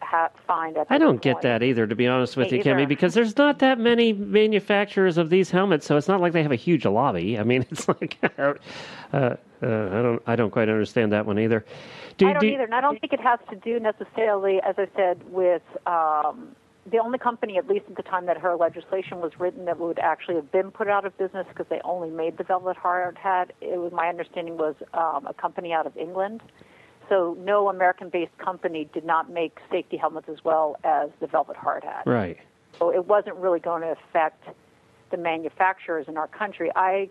[0.00, 0.86] ha- find at.
[0.90, 3.58] I don't get that either, to be honest with Me you, Kimmy, because there's not
[3.60, 7.38] that many manufacturers of these helmets, so it's not like they have a huge lobby.
[7.38, 8.54] I mean, it's like uh,
[9.12, 11.64] uh, I don't, I don't quite understand that one either.
[12.18, 14.76] Do, I don't do- either, and I don't think it has to do necessarily, as
[14.78, 16.54] I said, with um,
[16.90, 19.98] the only company, at least at the time that her legislation was written, that would
[19.98, 23.52] actually have been put out of business because they only made the velvet hard hat.
[23.60, 26.42] It was my understanding was um, a company out of England.
[27.08, 31.84] So no American-based company did not make safety helmets as well as the velvet hard
[31.84, 32.02] hat.
[32.06, 32.38] Right.
[32.78, 34.44] So it wasn't really going to affect
[35.10, 36.70] the manufacturers in our country.
[36.74, 37.08] I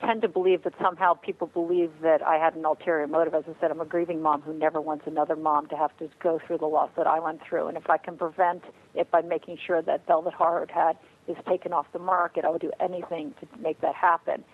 [0.00, 3.34] tend to believe that somehow people believe that I had an ulterior motive.
[3.34, 6.10] As I said, I'm a grieving mom who never wants another mom to have to
[6.20, 7.68] go through the loss that I went through.
[7.68, 11.72] And if I can prevent it by making sure that velvet hard hat is taken
[11.72, 14.44] off the market, I would do anything to make that happen.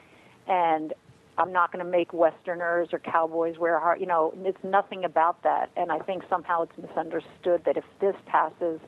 [0.46, 0.92] And
[1.38, 4.01] I'm not going to make Westerners or cowboys wear hard.
[4.01, 5.71] You know, it's nothing about that.
[5.77, 8.81] And I think somehow it's misunderstood that if this passes,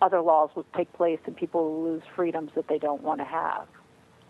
[0.00, 3.24] other laws will take place and people will lose freedoms that they don't want to
[3.24, 3.66] have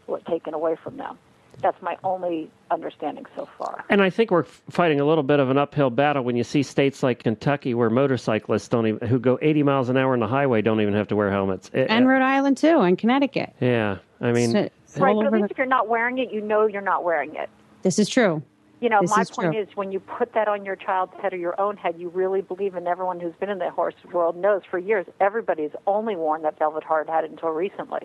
[0.07, 1.19] or taken away from them.
[1.61, 3.85] That's my only understanding so far.
[3.91, 6.63] And I think we're fighting a little bit of an uphill battle when you see
[6.63, 10.27] states like Kentucky where motorcyclists don't even, who go 80 miles an hour on the
[10.27, 11.71] highway don't even have to wear helmets.
[11.75, 13.53] It- and Rhode Island too, and Connecticut.
[13.61, 16.31] yeah, I mean, So- it's Right, but at least the- if you're not wearing it,
[16.33, 17.49] you know you're not wearing it.
[17.83, 18.43] this is true.
[18.81, 19.61] You know, This my is point true.
[19.61, 22.41] is when you put that on your child's head or your own head, you really
[22.43, 26.43] believe, and everyone who's been in the horse world knows for years, everybody's only worn
[26.43, 28.01] that velvet hard hat until recently.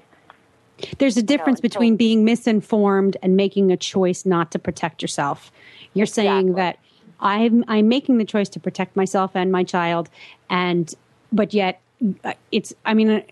[0.99, 5.51] There's a difference until- between being misinformed and making a choice not to protect yourself.
[5.95, 6.77] You're saying that
[7.19, 10.09] I'm I'm making the choice to protect myself and my child,
[10.51, 10.93] and
[11.33, 11.81] but yet
[12.23, 13.23] uh, it's I mean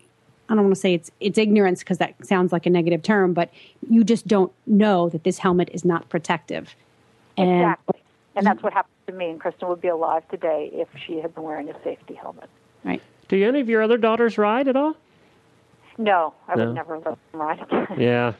[0.49, 3.33] I don't want to say it's it's ignorance because that sounds like a negative term,
[3.33, 3.49] but
[3.89, 6.75] you just don't know that this helmet is not protective.
[7.37, 8.01] And Exactly.
[8.35, 11.33] And that's what happened to me, and Kristen would be alive today if she had
[11.33, 12.49] been wearing a safety helmet.
[12.83, 13.01] right.
[13.29, 14.95] do any of your other daughters ride at all?
[15.97, 16.65] No, I No.
[16.65, 17.97] would never let them ride again.
[17.99, 18.33] Yeah.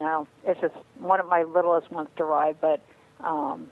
[0.00, 2.80] No, it's just one of my littlest wants to ride, but
[3.24, 3.68] um,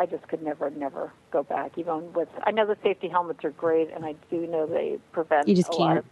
[0.00, 1.76] I just could never, never go back.
[1.76, 5.46] Even with, I know the safety helmets are great, and I do know they prevent
[5.46, 5.98] You just a can't.
[5.98, 6.04] of,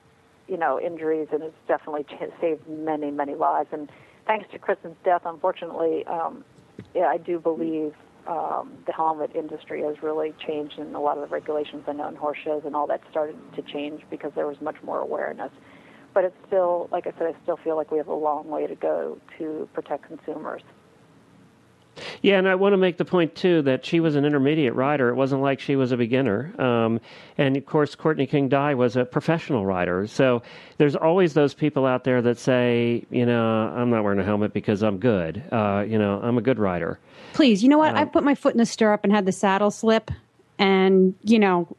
[0.51, 2.05] you know, injuries, and it's definitely
[2.41, 3.69] saved many, many lives.
[3.73, 3.89] And
[4.27, 6.45] thanks to Kristen's death, unfortunately, um,
[6.95, 7.95] yeah, I do believe
[8.27, 12.09] um, the helmet industry has really changed, and a lot of the regulations I know
[12.09, 15.53] in horse shows and all that started to change because there was much more awareness
[16.13, 18.67] but it's still, like I said, I still feel like we have a long way
[18.67, 20.63] to go to protect consumers.
[22.23, 25.09] Yeah, and I want to make the point too that she was an intermediate rider.
[25.09, 26.53] It wasn't like she was a beginner.
[26.61, 27.01] Um,
[27.39, 30.07] and of course, Courtney King Dye was a professional rider.
[30.07, 30.43] So
[30.77, 34.53] there's always those people out there that say, you know, I'm not wearing a helmet
[34.53, 35.43] because I'm good.
[35.51, 36.99] Uh, you know, I'm a good rider.
[37.33, 37.95] Please, you know what?
[37.95, 40.11] I put my foot in the stirrup and had the saddle slip,
[40.59, 41.75] and you know,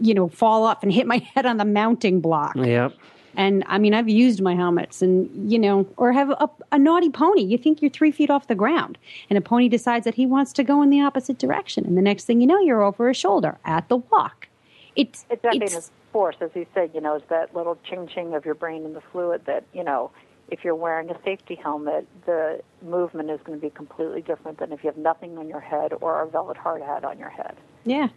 [0.00, 2.56] you know, fall off and hit my head on the mounting block.
[2.56, 2.94] Yep.
[3.36, 7.10] And I mean, I've used my helmets, and you know, or have a, a naughty
[7.10, 7.42] pony.
[7.42, 10.52] You think you're three feet off the ground, and a pony decides that he wants
[10.54, 13.16] to go in the opposite direction, and the next thing you know, you're over his
[13.16, 14.48] shoulder at the walk.
[14.96, 18.44] It's It's it's force, as you said, you know, is that little ching ching of
[18.44, 20.12] your brain and the fluid that, you know,
[20.48, 24.70] if you're wearing a safety helmet, the movement is going to be completely different than
[24.72, 27.56] if you have nothing on your head or a velvet hard hat on your head.
[27.84, 28.08] Yeah.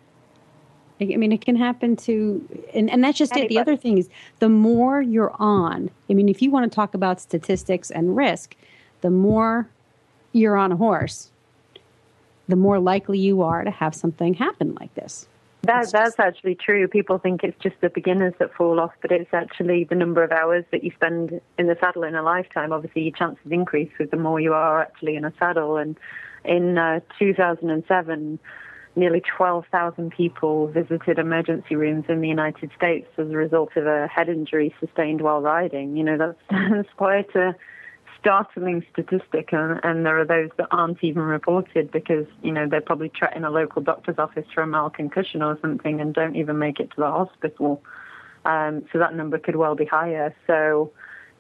[1.00, 3.50] I mean, it can happen to, and, and that's just it.
[3.50, 6.94] The other thing is, the more you're on, I mean, if you want to talk
[6.94, 8.56] about statistics and risk,
[9.02, 9.68] the more
[10.32, 11.30] you're on a horse,
[12.48, 15.28] the more likely you are to have something happen like this.
[15.64, 16.88] That, that's actually true.
[16.88, 20.32] People think it's just the beginners that fall off, but it's actually the number of
[20.32, 22.72] hours that you spend in the saddle in a lifetime.
[22.72, 25.78] Obviously, your chances increase with the more you are actually in a saddle.
[25.78, 25.98] And
[26.46, 28.40] in uh, 2007,
[28.98, 34.08] nearly 12,000 people visited emergency rooms in the United States as a result of a
[34.08, 35.96] head injury sustained while riding.
[35.96, 36.40] You know, that's,
[36.72, 37.56] that's quite a
[38.20, 42.82] startling statistic, and, and there are those that aren't even reported because you know they're
[42.82, 46.58] probably in a local doctor's office for a mild concussion or something and don't even
[46.58, 47.82] make it to the hospital.
[48.46, 50.34] Um, so that number could well be higher.
[50.48, 50.92] So,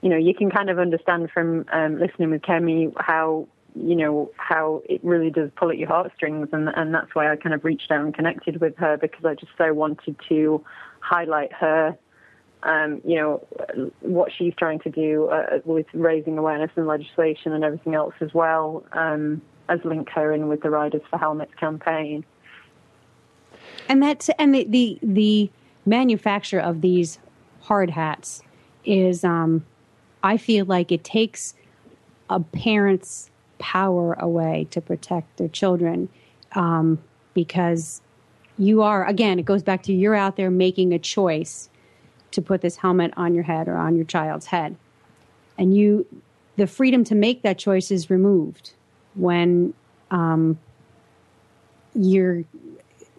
[0.01, 3.47] you know, you can kind of understand from um, listening with Kemi how
[3.83, 7.35] you know how it really does pull at your heartstrings, and and that's why I
[7.35, 10.63] kind of reached out and connected with her because I just so wanted to
[10.99, 11.97] highlight her
[12.63, 13.47] um, you know,
[14.01, 18.33] what she's trying to do uh, with raising awareness and legislation and everything else as
[18.33, 22.25] well um, as link her in with the Riders for Helmets campaign.
[23.89, 25.49] And that's and the the, the
[25.85, 27.19] manufacture of these
[27.61, 28.41] hard hats
[28.85, 29.65] is, um,
[30.23, 31.53] I feel like it takes
[32.29, 36.09] a parent's power away to protect their children
[36.53, 36.99] um,
[37.33, 38.01] because
[38.57, 41.69] you are again it goes back to you're out there making a choice
[42.31, 44.75] to put this helmet on your head or on your child's head
[45.57, 46.05] and you
[46.55, 48.73] the freedom to make that choice is removed
[49.13, 49.73] when
[50.11, 50.57] um,
[51.93, 52.43] you're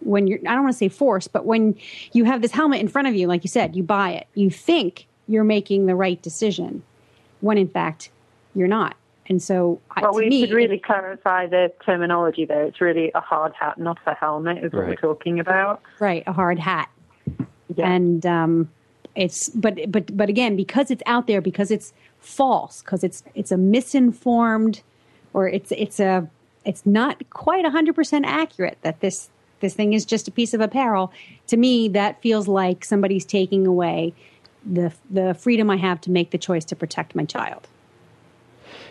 [0.01, 1.75] when you're I don't want to say forced, but when
[2.13, 4.49] you have this helmet in front of you, like you said, you buy it, you
[4.49, 6.83] think you're making the right decision,
[7.41, 8.09] when in fact
[8.55, 8.95] you're not.
[9.29, 12.63] And so, well, we me, should really clarify the terminology there.
[12.63, 14.89] It's really a hard hat, not a helmet, is what Right.
[14.89, 15.81] we're talking about.
[15.99, 16.89] right a hard hat
[17.75, 17.91] Yeah.
[17.91, 18.69] and um,
[19.15, 23.51] it's but but but again because it's out there because it's false because it's it's
[23.51, 24.81] a misinformed
[25.33, 26.27] or it's it's a
[26.65, 29.29] it's not quite 100% accurate that this
[29.61, 31.11] this thing is just a piece of apparel
[31.47, 34.13] to me that feels like somebody's taking away
[34.65, 37.67] the the freedom i have to make the choice to protect my child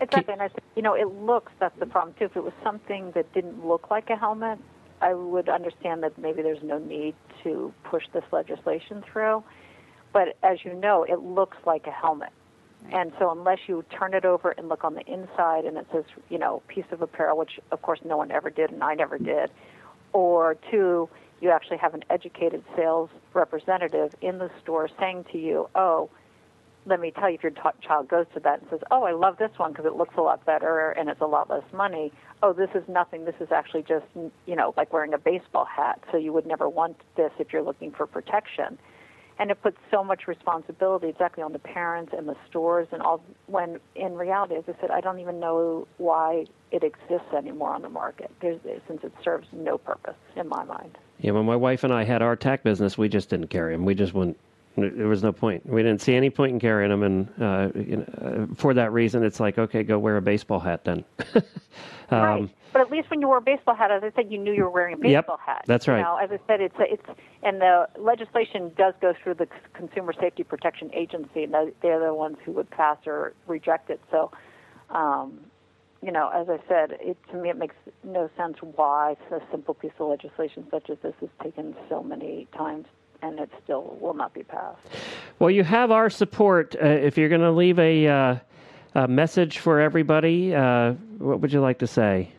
[0.00, 1.52] Exactly, and I think you know it looks.
[1.58, 2.26] That's the problem too.
[2.26, 4.58] If it was something that didn't look like a helmet,
[5.00, 9.42] I would understand that maybe there's no need to push this legislation through.
[10.12, 12.30] But as you know, it looks like a helmet,
[12.92, 16.04] and so unless you turn it over and look on the inside and it says
[16.28, 19.18] you know piece of apparel, which of course no one ever did and I never
[19.18, 19.50] did,
[20.12, 21.08] or two,
[21.40, 26.08] you actually have an educated sales representative in the store saying to you, oh
[26.88, 29.12] let me tell you, if your t- child goes to that and says, "Oh, I
[29.12, 32.12] love this one because it looks a lot better and it's a lot less money,"
[32.42, 33.24] oh, this is nothing.
[33.24, 34.07] This is actually just
[34.46, 36.01] you know like wearing a baseball hat.
[36.11, 38.79] So you would never want this if you're looking for protection.
[39.40, 43.22] And it puts so much responsibility exactly on the parents and the stores and all.
[43.46, 47.83] When in reality, as I said, I don't even know why it exists anymore on
[47.83, 48.33] the market.
[48.40, 50.98] There's, since it serves no purpose in my mind.
[51.18, 53.85] Yeah, when my wife and I had our tack business, we just didn't carry them.
[53.85, 54.38] We just wouldn't.
[54.76, 55.66] There was no point.
[55.66, 58.04] We didn't see any point in carrying them, and uh, you know,
[58.52, 61.04] uh, for that reason, it's like, okay, go wear a baseball hat then.
[62.11, 62.50] Um, right.
[62.72, 64.62] But at least when you wore a baseball hat, as I said, you knew you
[64.64, 65.64] were wearing a Yep, baseball hat.
[65.66, 65.98] that's right.
[65.98, 67.02] You know, as I said, it's it's
[67.42, 72.14] and the legislation does go through the Consumer Safety Protection Agency, and they- they're the
[72.14, 74.00] ones who would pass or reject it.
[74.11, 74.31] So,
[74.88, 75.38] um,
[76.02, 79.74] you know, as I said, it to me it makes no sense why a simple
[79.74, 82.87] piece of legislation such as this has taken so many times
[83.22, 84.81] and it still will not be passed.
[85.38, 86.74] Well, you have our support.
[86.74, 88.37] Uh, if you're going to leave a, uh,
[88.94, 92.33] a message for everybody, uh, what would you like to say?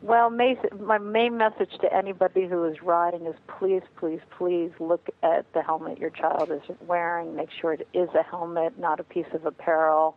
[0.00, 5.52] Well, my main message to anybody who is riding is please, please, please look at
[5.52, 7.34] the helmet your child is wearing.
[7.34, 10.16] Make sure it is a helmet, not a piece of apparel.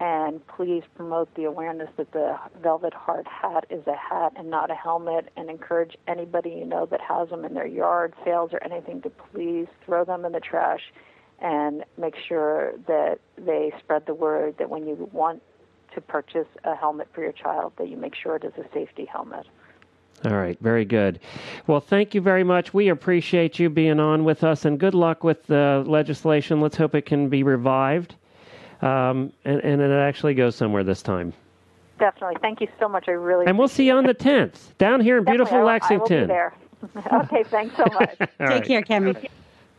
[0.00, 4.70] And please promote the awareness that the velvet hard hat is a hat and not
[4.70, 5.32] a helmet.
[5.36, 9.10] And encourage anybody you know that has them in their yard sales or anything to
[9.10, 10.92] please throw them in the trash
[11.40, 15.42] and make sure that they spread the word that when you want
[15.94, 19.04] to purchase a helmet for your child that you make sure it is a safety
[19.04, 19.46] helmet.
[20.24, 21.20] All right, very good.
[21.68, 22.74] Well, thank you very much.
[22.74, 26.60] We appreciate you being on with us, and good luck with the legislation.
[26.60, 28.16] Let's hope it can be revived,
[28.82, 31.32] um, and, and it actually goes somewhere this time.
[31.98, 32.36] Definitely.
[32.40, 33.08] Thank you so much.
[33.08, 35.96] I really And we'll see you on the 10th down here in beautiful Definitely, I
[35.98, 36.30] will- Lexington.
[36.30, 36.50] I will
[36.86, 37.20] be there.
[37.24, 38.16] okay, thanks so much.
[38.18, 38.64] Take right.
[38.64, 39.28] care Kemi.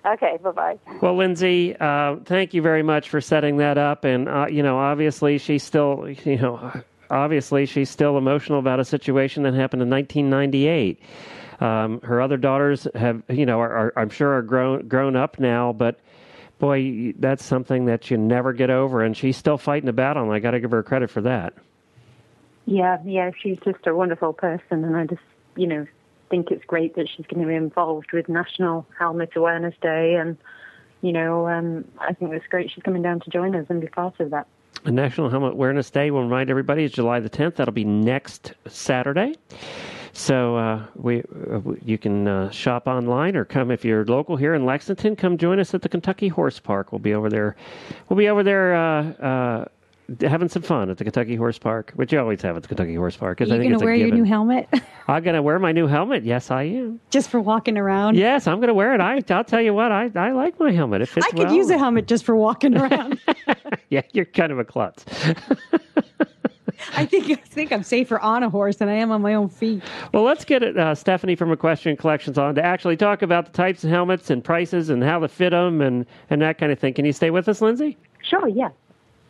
[0.05, 0.77] okay, bye-bye.
[1.01, 4.03] Well, Lindsay, uh, thank you very much for setting that up.
[4.03, 6.73] And uh, you know, obviously, she's still, you know,
[7.09, 10.99] obviously she's still emotional about a situation that happened in 1998.
[11.61, 15.39] Um, her other daughters have, you know, are, are I'm sure are grown grown up
[15.39, 15.99] now, but
[16.59, 19.03] boy, that's something that you never get over.
[19.03, 21.53] And she's still fighting the battle, and I got to give her credit for that.
[22.65, 25.21] Yeah, yeah, she's just a wonderful person, and I just,
[25.55, 25.87] you know,
[26.29, 30.37] think it's great that she's going to be involved with National Helmet Awareness Day, and
[31.01, 33.87] you know, um, I think it's great she's coming down to join us and be
[33.87, 34.47] part of that.
[34.85, 37.55] National Helmet Awareness Day, we'll remind everybody, is July the 10th.
[37.55, 39.35] That'll be next Saturday.
[40.13, 44.53] So uh, we, uh, you can uh, shop online or come if you're local here
[44.53, 45.15] in Lexington.
[45.15, 46.91] Come join us at the Kentucky Horse Park.
[46.91, 47.55] We'll be over there.
[48.07, 49.65] We'll be over there uh, uh,
[50.21, 52.95] having some fun at the Kentucky Horse Park, which you always have at the Kentucky
[52.95, 53.41] Horse Park.
[53.41, 54.67] Are you going to wear your new helmet?
[55.07, 56.23] I'm going to wear my new helmet.
[56.23, 56.99] Yes, I am.
[57.09, 58.15] just for walking around?
[58.15, 59.01] Yes, I'm going to wear it.
[59.01, 61.01] I, I'll tell you what, I, I like my helmet.
[61.01, 61.53] It fits I could well.
[61.53, 63.19] use a helmet just for walking around.
[63.91, 65.03] Yeah, you're kind of a klutz.
[66.95, 69.49] I think I think I'm safer on a horse than I am on my own
[69.49, 69.83] feet.
[70.13, 73.51] Well, let's get it, uh, Stephanie from Equestrian Collections on to actually talk about the
[73.51, 76.79] types of helmets and prices and how to fit them and, and that kind of
[76.79, 76.93] thing.
[76.93, 77.97] Can you stay with us, Lindsay?
[78.21, 78.69] Sure, yeah.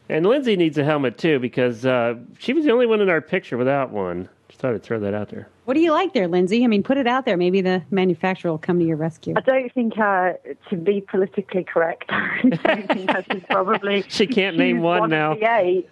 [0.10, 3.22] And Lindsay needs a helmet too because uh, she was the only one in our
[3.22, 4.28] picture without one.
[4.48, 5.48] Just thought I'd throw that out there.
[5.70, 6.64] What do you like there, Lindsay?
[6.64, 7.38] I mean, put it out there.
[7.38, 9.36] Maybe the manufacturer will come to your rescue.
[9.38, 10.34] I don't think, uh,
[10.72, 14.04] to be politically correct, I don't think I should probably.
[14.10, 15.36] She can't name choose one now.
[15.36, 15.88] the eight.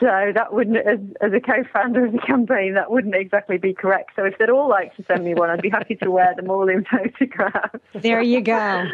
[0.00, 4.12] so that wouldn't, as, as a co-founder of the campaign, that wouldn't exactly be correct.
[4.16, 6.48] So if they'd all like to send me one, I'd be happy to wear them
[6.48, 7.80] all in photographs.
[7.92, 8.86] There you go.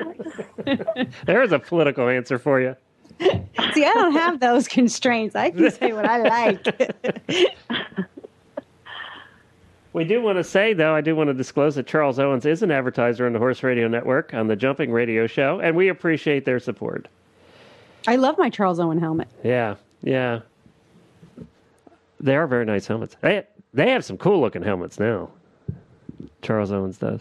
[1.24, 2.74] There's a political answer for you.
[3.20, 5.36] See, I don't have those constraints.
[5.36, 6.66] I can say what I like.
[9.92, 12.62] We do want to say, though, I do want to disclose that Charles Owens is
[12.62, 16.44] an advertiser on the Horse Radio Network on the Jumping Radio Show, and we appreciate
[16.44, 17.08] their support.
[18.06, 19.28] I love my Charles Owen helmet.
[19.42, 20.40] Yeah, yeah.
[22.20, 23.16] They are very nice helmets.
[23.20, 25.30] They they have some cool looking helmets now.
[26.42, 27.20] Charles Owens does,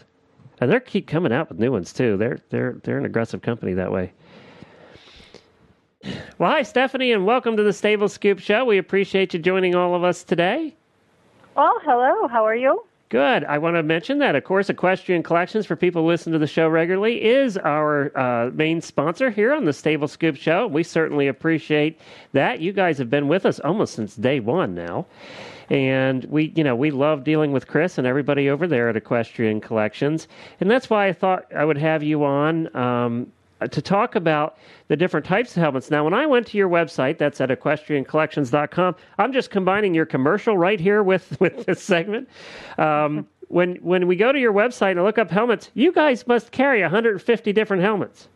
[0.60, 2.16] and they keep coming out with new ones too.
[2.16, 4.12] They're they're they're an aggressive company that way.
[6.38, 8.64] Well, hi Stephanie, and welcome to the Stable Scoop Show.
[8.64, 10.76] We appreciate you joining all of us today.
[11.60, 12.26] Well, hello.
[12.26, 12.86] How are you?
[13.10, 13.44] Good.
[13.44, 16.46] I want to mention that, of course, Equestrian Collections, for people who listen to the
[16.46, 20.66] show regularly, is our uh, main sponsor here on the Stable Scoop Show.
[20.66, 22.00] We certainly appreciate
[22.32, 22.60] that.
[22.60, 25.04] You guys have been with us almost since day one now.
[25.68, 29.60] And we, you know, we love dealing with Chris and everybody over there at Equestrian
[29.60, 30.28] Collections.
[30.60, 33.30] And that's why I thought I would have you on um,
[33.66, 34.56] to talk about
[34.88, 35.90] the different types of helmets.
[35.90, 40.56] Now, when I went to your website, that's at equestriancollections.com, I'm just combining your commercial
[40.56, 42.28] right here with, with this segment.
[42.78, 46.52] Um, when, when we go to your website and look up helmets, you guys must
[46.52, 48.28] carry 150 different helmets.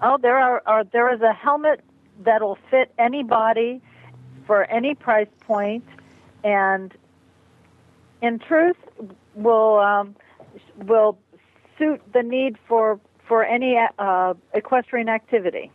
[0.00, 1.80] Oh, there are, are there is a helmet
[2.24, 3.80] that'll fit anybody
[4.46, 5.84] for any price point,
[6.44, 6.94] and
[8.22, 8.76] in truth,
[9.34, 10.16] will um,
[10.76, 11.18] will
[11.78, 15.70] suit the need for for any uh, equestrian activity.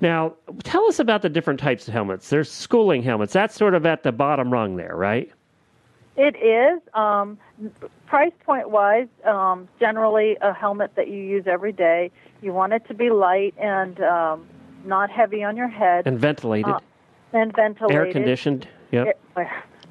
[0.00, 0.32] Now,
[0.64, 2.28] tell us about the different types of helmets.
[2.30, 3.32] There's schooling helmets.
[3.32, 5.30] That's sort of at the bottom rung there, right?
[6.16, 7.38] It is um,
[8.06, 9.06] price point wise.
[9.24, 12.10] Um, generally, a helmet that you use every day.
[12.42, 14.46] You want it to be light and um,
[14.84, 16.80] not heavy on your head And ventilated, Uh,
[17.32, 17.96] and ventilated.
[17.96, 18.66] air conditioned.
[18.90, 19.18] Yep.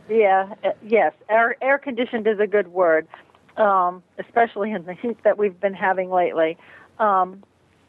[0.10, 1.14] Yeah, uh, yes.
[1.30, 3.08] Air air conditioned is a good word,
[3.58, 6.58] um, especially in the heat that we've been having lately.
[7.00, 7.44] Um,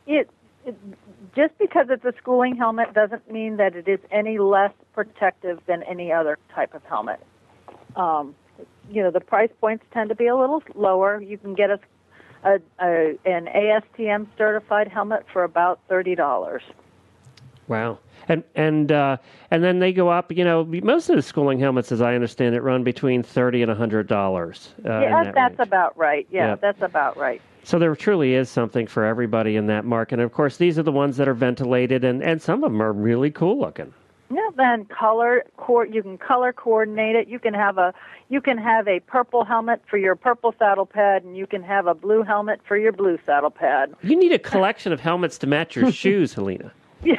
[0.06, 0.30] it,
[0.64, 0.76] it
[1.34, 5.82] just because it's a schooling helmet doesn't mean that it is any less protective than
[5.84, 7.20] any other type of helmet.
[7.96, 8.34] Um,
[8.90, 11.20] you know, the price points tend to be a little lower.
[11.20, 11.78] You can get a,
[12.44, 16.62] a, a an ASTM certified helmet for about thirty dollars.
[17.68, 17.98] Wow.
[18.28, 19.16] And and uh,
[19.50, 20.30] and then they go up.
[20.30, 23.70] You know, most of the schooling helmets, as I understand it, run between thirty and
[23.70, 24.70] a hundred dollars.
[24.84, 25.68] Uh, yeah, that that's range.
[25.68, 26.26] about right.
[26.30, 26.60] Yeah, Yep.
[26.60, 27.42] that's about right.
[27.64, 30.14] So there truly is something for everybody in that market.
[30.14, 32.80] And of course, these are the ones that are ventilated, and, and some of them
[32.82, 33.92] are really cool looking.
[34.30, 37.28] Yeah, then color co- you can color coordinate it.
[37.28, 37.92] You can have a
[38.30, 41.86] you can have a purple helmet for your purple saddle pad, and you can have
[41.86, 43.94] a blue helmet for your blue saddle pad.
[44.02, 46.72] You need a collection of helmets to match your shoes, Helena.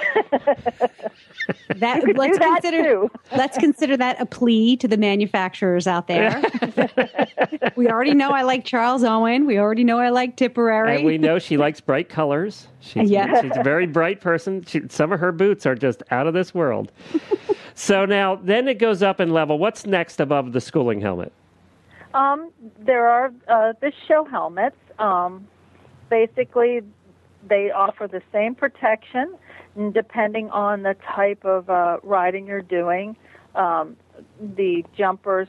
[1.75, 3.11] That could let's do that consider too.
[3.35, 6.41] let's consider that a plea to the manufacturers out there.
[7.75, 9.45] we already know I like Charles Owen.
[9.45, 10.95] We already know I like Tipperary.
[10.95, 12.67] And we know she likes bright colors.
[12.79, 13.41] She's, Yeah.
[13.41, 14.63] she's a very bright person.
[14.65, 16.91] She, some of her boots are just out of this world.
[17.75, 19.59] so now, then it goes up in level.
[19.59, 21.33] What's next above the schooling helmet?
[22.13, 24.77] Um, there are uh, the show helmets.
[24.99, 25.47] Um,
[26.09, 26.81] basically,
[27.49, 29.37] they offer the same protection, and
[29.93, 33.15] depending on the type of uh, riding you're doing.
[33.55, 33.97] Um,
[34.39, 35.47] the jumpers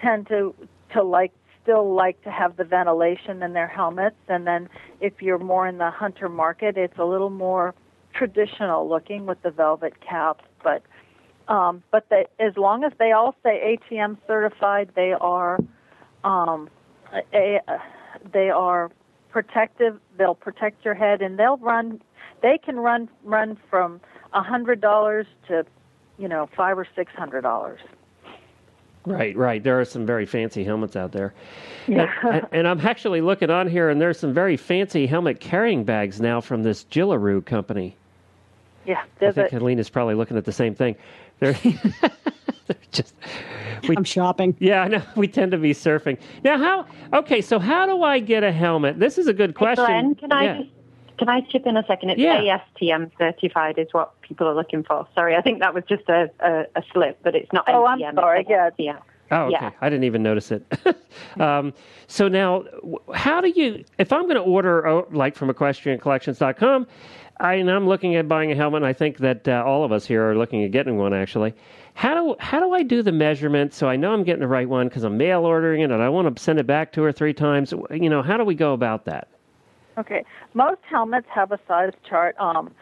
[0.00, 0.54] tend to
[0.92, 4.68] to like still like to have the ventilation in their helmets, and then
[5.00, 7.74] if you're more in the hunter market, it's a little more
[8.14, 10.82] traditional looking with the velvet caps, but.
[11.46, 15.58] Um, but they, as long as they all say ATM certified, they are
[16.24, 16.70] um,
[17.34, 17.60] a,
[18.32, 18.90] they are
[19.30, 19.98] protective.
[20.16, 22.00] They'll protect your head, and they'll run.
[22.42, 24.00] They can run run from
[24.32, 25.64] a hundred dollars to,
[26.18, 27.80] you know, five or six hundred dollars.
[29.06, 29.62] Right, right.
[29.62, 31.34] There are some very fancy helmets out there.
[31.86, 35.84] And, and- and I'm actually looking on here, and there's some very fancy helmet carrying
[35.84, 37.96] bags now from this Gillaroo company.
[38.86, 40.96] Yeah, I think a, Helena's probably looking at the same thing.
[41.40, 41.52] They're,
[42.66, 43.14] they're just,
[43.88, 44.54] we, I'm shopping.
[44.58, 45.02] yeah, I know.
[45.16, 46.18] We tend to be surfing.
[46.42, 46.86] Now, how,
[47.20, 48.98] okay, so how do I get a helmet?
[48.98, 49.84] This is a good question.
[49.86, 50.58] Hey Glenn, can I Yeah.
[50.58, 50.70] just
[51.18, 52.10] Can I chip in a second?
[52.10, 52.58] It's Yeah.
[52.80, 55.06] ASTM certified is what people are looking for.
[55.14, 58.00] Sorry, I think that was just a, a, a slip, but it's not Oh, I'm
[58.14, 58.44] sorry.
[58.48, 58.98] It's Yeah.
[59.30, 59.52] Oh, okay.
[59.52, 59.70] Yeah.
[59.80, 60.64] I didn't even notice it.
[61.40, 61.72] um,
[62.06, 62.64] so now,
[63.14, 66.86] how do you, if I'm going to order, oh, like from equestriancollections.com,
[67.40, 69.92] I, and I'm looking at buying a helmet, and I think that uh, all of
[69.92, 71.54] us here are looking at getting one actually.
[71.94, 74.68] How do, how do I do the measurement so I know I'm getting the right
[74.68, 77.12] one because I'm mail ordering it and I want to send it back two or
[77.12, 77.72] three times?
[77.90, 79.28] You know, how do we go about that?
[79.96, 80.24] Okay.
[80.54, 82.72] Most helmets have a size chart um,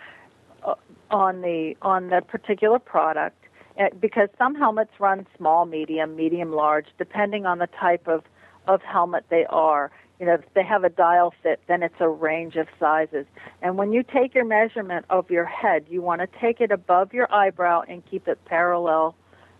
[0.64, 0.74] uh,
[1.10, 3.36] on the on the particular product
[3.78, 8.24] uh, because some helmets run small, medium, medium, large, depending on the type of
[8.66, 9.90] of helmet they are.
[10.20, 13.26] You know, if they have a dial fit, then it's a range of sizes.
[13.60, 17.12] And when you take your measurement of your head, you want to take it above
[17.12, 19.16] your eyebrow and keep it parallel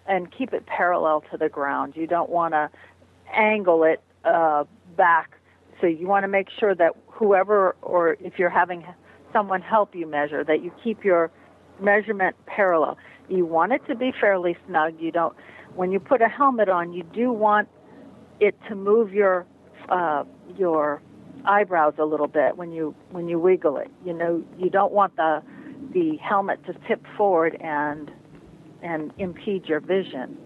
[0.07, 1.95] and keep it parallel to the ground.
[1.97, 2.71] You don't want to
[3.33, 4.65] angle it uh,
[4.97, 5.37] back.
[5.83, 8.87] So you want to make sure that whoever, or if you're having
[9.33, 11.30] someone help you measure, that you keep your
[11.80, 12.97] measurement parallel.
[13.28, 14.95] You want it to be fairly snug.
[15.01, 15.35] You don't.
[15.74, 17.68] When you put a helmet on, you do want
[18.39, 19.45] it to move your
[19.89, 20.22] uh,
[20.57, 21.03] your
[21.45, 23.91] eyebrows a little bit when you when you wiggle it.
[24.05, 25.43] You know, you don't want the
[25.93, 28.09] the helmet to tip forward and
[28.83, 30.39] and impede your vision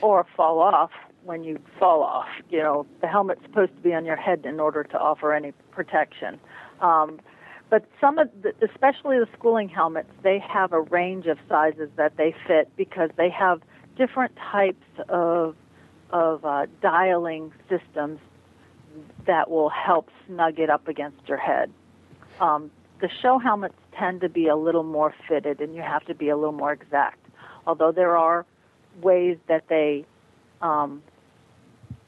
[0.00, 0.90] or fall off
[1.26, 2.28] when you fall off.
[2.48, 5.52] You know, the helmet's supposed to be on your head in order to offer any
[5.72, 6.40] protection.
[6.80, 7.20] Um,
[7.68, 12.16] but some of, the, especially the schooling helmets, they have a range of sizes that
[12.16, 13.60] they fit because they have
[13.96, 15.56] different types of
[16.10, 18.20] of uh, dialing systems
[19.26, 21.68] that will help snug it up against your head.
[22.40, 22.70] Um,
[23.00, 26.28] the show helmets tend to be a little more fitted, and you have to be
[26.28, 27.18] a little more exact.
[27.66, 28.46] Although there are
[29.02, 30.06] ways that they
[30.62, 31.02] um,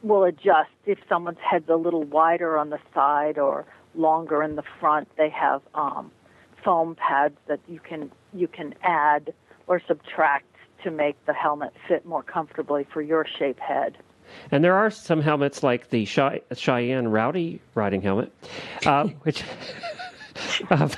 [0.03, 4.63] will adjust if someone's head's a little wider on the side or longer in the
[4.81, 5.09] front.
[5.17, 6.11] They have um,
[6.65, 9.33] foam pads that you can you can add
[9.67, 10.47] or subtract
[10.85, 13.99] to make the helmet fit more comfortably for your shape head.
[14.51, 18.33] And there are some helmets like the Cheyenne Rowdy riding helmet,
[18.85, 19.43] uh, which
[20.71, 20.89] uh,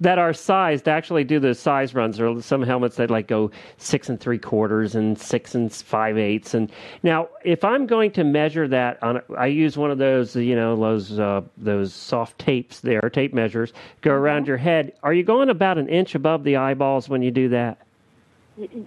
[0.00, 2.16] that are sized to actually do the size runs.
[2.18, 6.16] There are some helmets that like go six and three quarters and six and five
[6.16, 6.54] eighths.
[6.54, 6.70] And
[7.02, 10.76] now, if I'm going to measure that on, I use one of those, you know,
[10.76, 14.92] those uh, those soft tapes there, tape measures, go around your head.
[15.02, 17.78] Are you going about an inch above the eyeballs when you do that?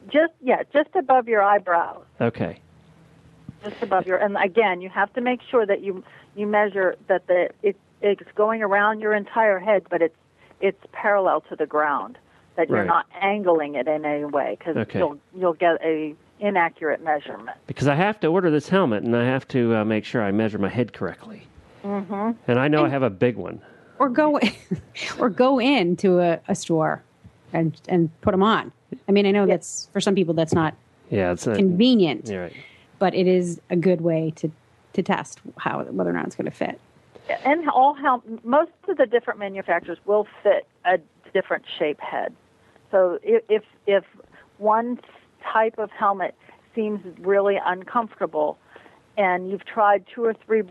[0.07, 2.03] Just yeah, just above your eyebrows.
[2.19, 2.59] Okay.
[3.63, 6.03] just above your and again you have to make sure that you
[6.35, 10.15] you measure that the it it's going around your entire head but it's
[10.61, 12.17] it's parallel to the ground
[12.55, 12.87] that you're Right.
[12.87, 14.99] not angling it in any way because Okay.
[14.99, 19.23] you'll you'll get a inaccurate measurement because I have to order this helmet and I
[19.25, 21.43] have to uh, make sure I measure my head correctly.
[21.83, 22.31] Mm-hmm.
[22.47, 23.61] And I know I have a big one.
[23.99, 24.39] or go
[25.19, 27.01] or go into a, a store
[27.53, 28.71] and and put them on.
[29.07, 30.73] I mean, I know that's for some people that's not
[31.09, 32.53] Yeah, it's convenient, You're right.
[32.99, 34.51] but it is a good way to
[34.93, 36.79] to test how whether or not it's going to fit.
[37.43, 40.99] And all hel- most of the different manufacturers will fit a
[41.33, 42.33] different shape head.
[42.91, 44.03] So if if, if
[44.57, 44.99] one
[45.53, 46.35] type of helmet
[46.75, 48.57] seems really uncomfortable
[49.17, 50.63] and you've tried two or three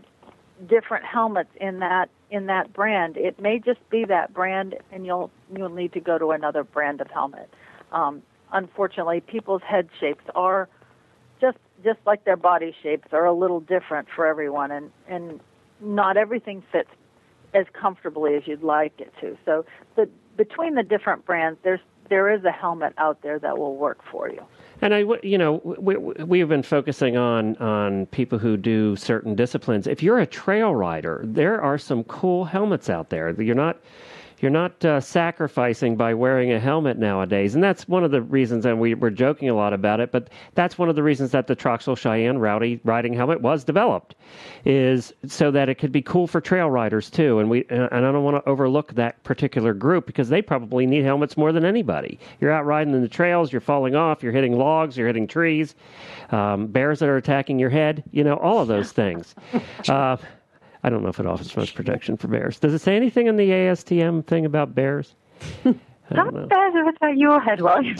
[0.67, 5.31] different helmets in that in that brand it may just be that brand and you'll
[5.55, 7.49] you'll need to go to another brand of helmet.
[7.91, 10.69] Um, unfortunately people's head shapes are
[11.39, 14.71] just just like their body shapes are a little different for everyone.
[14.71, 15.39] And and
[15.81, 16.89] not everything fits
[17.53, 19.65] as comfortably as you'd like it to so
[19.95, 20.07] the
[20.37, 21.79] between the different brands there's
[22.09, 24.41] there is a helmet out there that will work for you
[24.81, 28.95] And I, you know, we, we- we have been focusing on on people who do
[28.95, 29.85] certain disciplines.
[29.87, 33.29] If you're a trail rider, there are some cool helmets out there.
[33.41, 33.77] You're not
[34.41, 38.65] you're not uh, sacrificing by wearing a helmet nowadays, and that's one of the reasons.
[38.65, 41.47] And we were joking a lot about it, but that's one of the reasons that
[41.47, 44.15] the Troxel Cheyenne Rowdy riding helmet was developed,
[44.65, 47.39] is so that it could be cool for trail riders too.
[47.39, 51.03] And we and I don't want to overlook that particular group because they probably need
[51.03, 52.19] helmets more than anybody.
[52.39, 55.75] You're out riding in the trails, you're falling off, you're hitting logs, you're hitting trees,
[56.31, 58.03] um, bears that are attacking your head.
[58.11, 59.35] You know all of those things.
[59.87, 60.15] Uh,
[60.83, 62.59] I don't know if it offers much protection for bears.
[62.59, 65.15] Does it say anything in the ASTM thing about bears?
[65.65, 66.41] I don't know.
[66.41, 67.85] That bears have attacked your head, right?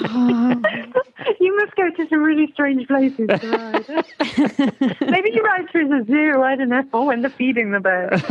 [1.40, 3.86] you must go to some really strange places to ride.
[5.00, 8.22] Maybe you ride through the zoo, I don't know, or when they're feeding the bears.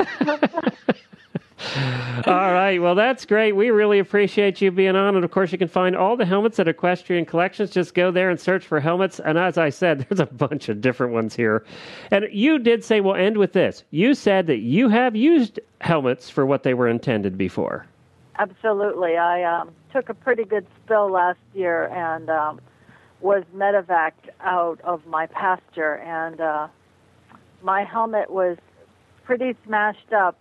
[2.25, 2.81] All right.
[2.81, 3.53] Well, that's great.
[3.53, 5.15] We really appreciate you being on.
[5.15, 7.71] And of course, you can find all the helmets at Equestrian Collections.
[7.71, 9.19] Just go there and search for helmets.
[9.19, 11.65] And as I said, there's a bunch of different ones here.
[12.11, 13.83] And you did say, we'll end with this.
[13.91, 17.85] You said that you have used helmets for what they were intended before.
[18.37, 19.17] Absolutely.
[19.17, 22.61] I um, took a pretty good spill last year and um,
[23.21, 25.95] was medevaced out of my pasture.
[25.97, 26.67] And uh,
[27.61, 28.57] my helmet was
[29.23, 30.39] pretty smashed up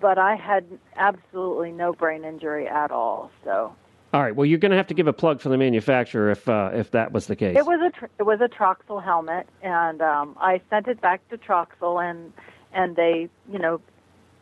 [0.00, 0.64] but I had
[0.96, 3.30] absolutely no brain injury at all.
[3.44, 3.74] So.
[4.12, 4.34] All right.
[4.34, 6.92] Well, you're going to have to give a plug for the manufacturer if uh, if
[6.92, 7.56] that was the case.
[7.58, 11.28] It was a tr- it was a Troxel helmet, and um, I sent it back
[11.30, 12.32] to Troxel, and
[12.72, 13.80] and they, you know,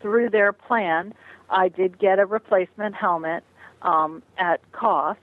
[0.03, 1.14] through their plan,
[1.49, 3.45] I did get a replacement helmet
[3.80, 5.20] um, at cost,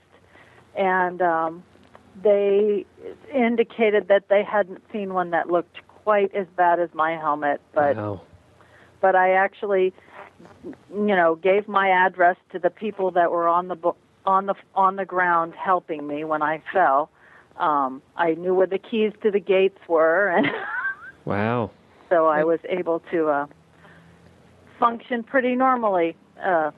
[0.76, 1.62] and um,
[2.20, 2.86] they
[3.32, 7.96] indicated that they hadn't seen one that looked quite as bad as my helmet, but.
[7.96, 8.22] Wow.
[9.00, 9.94] But I actually
[10.92, 13.76] you know, gave my address to the people that were on the
[14.26, 17.10] on the on the ground helping me when I fell.
[17.56, 20.46] Um, I knew where the keys to the gates were, and
[21.24, 21.70] wow.
[22.08, 23.46] So I was able to uh,
[24.78, 26.70] function pretty normally uh,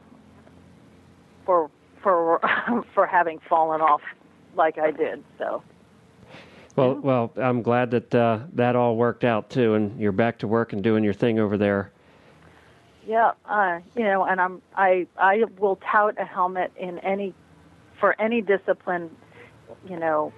[1.45, 1.71] for
[2.03, 2.41] for
[2.95, 4.03] for having fallen off
[4.57, 5.23] like I did.
[5.39, 5.63] So.
[6.75, 10.49] Well, well, I'm glad that uh, that all worked out too, and you're back to
[10.49, 11.93] work and doing your thing over there.
[13.07, 17.35] Yeah, uh, you know, and I'm I I will tout a helmet in any
[17.99, 19.11] for any discipline,
[19.89, 20.33] you know,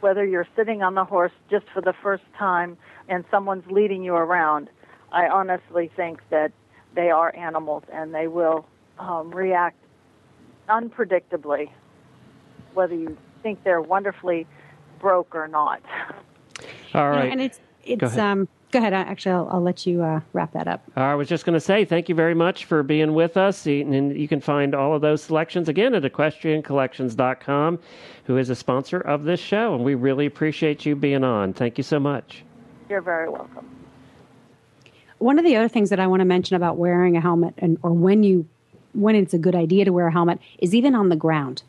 [0.00, 2.76] whether you're sitting on the horse just for the first time
[3.08, 4.68] and someone's leading you around.
[5.12, 6.52] I honestly think that
[6.94, 8.66] they are animals and they will
[8.98, 9.76] um, react
[10.68, 11.70] unpredictably,
[12.74, 14.46] whether you think they're wonderfully
[15.00, 15.82] broke or not.
[16.94, 18.92] All right, you know, and it's it's um Go ahead.
[18.92, 20.82] Actually, I'll, I'll let you uh, wrap that up.
[20.94, 23.66] I was just going to say thank you very much for being with us.
[23.66, 27.78] And you can find all of those selections again at equestriancollections.com,
[28.24, 29.74] who is a sponsor of this show.
[29.74, 31.54] And we really appreciate you being on.
[31.54, 32.44] Thank you so much.
[32.90, 33.66] You're very welcome.
[35.16, 37.78] One of the other things that I want to mention about wearing a helmet and
[37.82, 38.46] or when you
[38.92, 41.62] when it's a good idea to wear a helmet is even on the ground.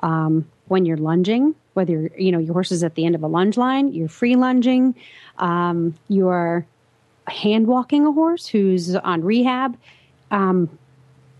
[0.00, 3.26] Um, when you're lunging, whether you know your horse is at the end of a
[3.26, 4.94] lunge line, you're free lunging,
[5.38, 6.66] um, you're
[7.28, 9.76] hand walking a horse who's on rehab.
[10.30, 10.78] Um,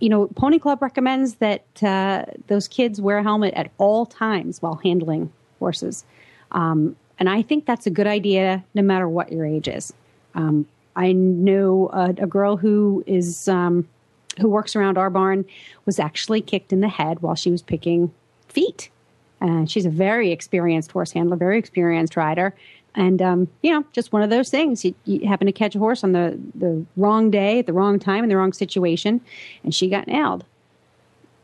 [0.01, 4.61] you know, Pony Club recommends that uh, those kids wear a helmet at all times
[4.61, 6.05] while handling horses.
[6.53, 9.93] Um, and I think that's a good idea no matter what your age is.
[10.34, 10.66] Um,
[10.97, 13.89] I know a, a, girl who is um,
[14.39, 15.47] who works around our barn
[15.87, 18.12] was actually kicked in the head while she was picking
[18.49, 18.91] feet.
[19.47, 22.53] And she's a very experienced horse handler, very experienced rider.
[22.97, 24.84] And, um, you know, just one of those things.
[24.84, 28.01] You, you, happen to catch a horse on the, the wrong day, at the wrong
[28.01, 29.20] time, in the wrong situation,
[29.62, 30.44] and she got nailed.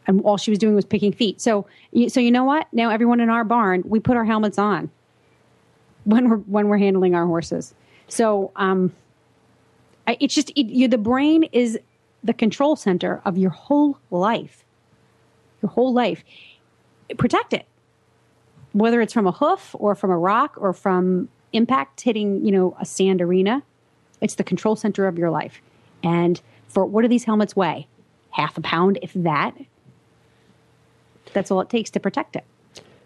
[0.09, 1.41] And all she was doing was picking feet.
[1.41, 1.67] So,
[2.09, 2.67] so you know what?
[2.73, 4.91] Now everyone in our barn, we put our helmets on
[6.05, 7.73] when we're when we're handling our horses.
[8.09, 8.93] So, um,
[10.09, 11.79] it's just it, you, the brain is
[12.25, 14.65] the control center of your whole life.
[15.63, 16.25] Your whole life.
[17.17, 17.67] Protect it
[18.73, 22.77] whether it's from a hoof or from a rock or from impact hitting, you know,
[22.81, 23.63] a sand arena,
[24.21, 25.61] it's the control center of your life.
[26.03, 27.87] And for what do these helmets weigh?
[28.31, 29.55] Half a pound, if that.
[31.33, 32.45] That's all it takes to protect it.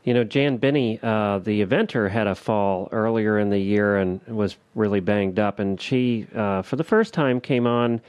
[0.04, 4.20] You know, Jan Byyny, uh, the eventer, had a fall earlier in the year and
[4.28, 5.58] was really banged up.
[5.58, 8.00] And she, uh, for the first time, came on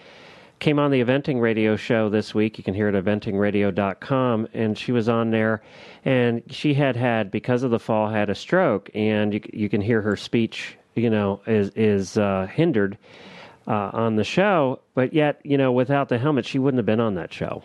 [0.60, 2.58] came on the eventing radio show this week.
[2.58, 4.48] You can hear it at eventingradio.com.
[4.54, 5.62] And she was on there,
[6.06, 8.90] and she had had, because of the fall, had a stroke.
[8.96, 12.98] And you, you can hear her speech, you know, is, is uh, hindered
[13.68, 14.80] uh, on the show.
[14.96, 17.64] But yet, you know, without the helmet, she wouldn't have been on that show.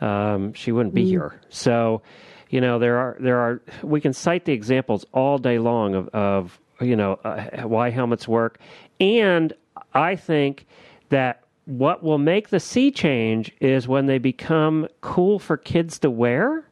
[0.00, 1.08] Um, she wouldn't be mm.
[1.08, 1.40] here.
[1.50, 2.02] So,
[2.48, 6.08] you know, there are, there are, we can cite the examples all day long of,
[6.08, 8.58] of you know, uh, why helmets work.
[8.98, 9.52] And
[9.92, 10.66] I think
[11.10, 16.10] that what will make the sea change is when they become cool for kids to
[16.10, 16.64] wear.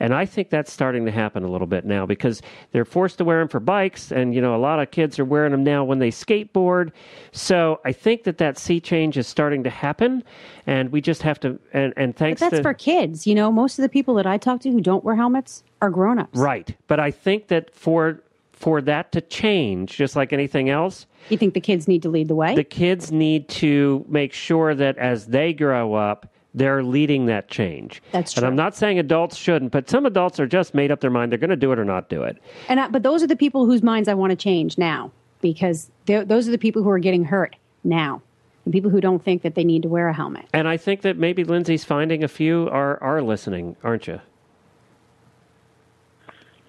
[0.00, 2.42] And I think that's starting to happen a little bit now because
[2.72, 5.24] they're forced to wear them for bikes, and you know a lot of kids are
[5.24, 6.90] wearing them now when they skateboard.
[7.32, 10.24] So I think that that sea change is starting to happen,
[10.66, 11.58] and we just have to.
[11.72, 12.40] And, and thanks.
[12.40, 13.26] But that's to, for kids.
[13.26, 15.90] You know, most of the people that I talk to who don't wear helmets are
[15.90, 16.36] grown-ups.
[16.36, 18.22] Right, but I think that for
[18.60, 22.28] for that to change, just like anything else, you think the kids need to lead
[22.28, 22.54] the way?
[22.54, 28.02] The kids need to make sure that as they grow up, they're leading that change.
[28.12, 28.40] That's true.
[28.40, 31.32] And I'm not saying adults shouldn't, but some adults are just made up their mind
[31.32, 32.36] they're going to do it or not do it.
[32.68, 35.90] And I, but those are the people whose minds I want to change now because
[36.06, 38.20] those are the people who are getting hurt now.
[38.66, 40.44] and people who don't think that they need to wear a helmet.
[40.52, 44.20] And I think that maybe Lindsay's finding a few are are listening, aren't you?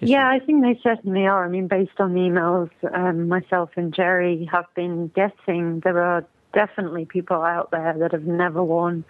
[0.04, 1.44] Yeah, I think they certainly are.
[1.44, 6.26] I mean, based on the emails um, myself and Jerry have been getting, there are
[6.52, 9.04] definitely people out there that have never worn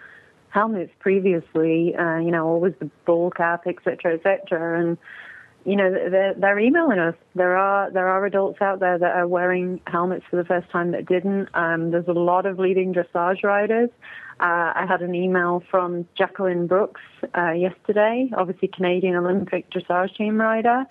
[0.49, 1.95] helmets previously.
[1.95, 4.79] Uh, you know, always the ball cap, etc., cetera, et cetera.
[4.79, 4.97] And
[5.65, 7.15] you know, they're, they're emailing us.
[7.33, 10.91] There are there are adults out there that are wearing helmets for the first time
[10.91, 11.49] that didn't.
[11.55, 13.89] Um, there's a lot of leading dressage riders.
[14.39, 17.01] Uh, I had an email from Jacqueline Brooks
[17.37, 20.85] uh, yesterday, obviously Canadian Olympic dressage team rider,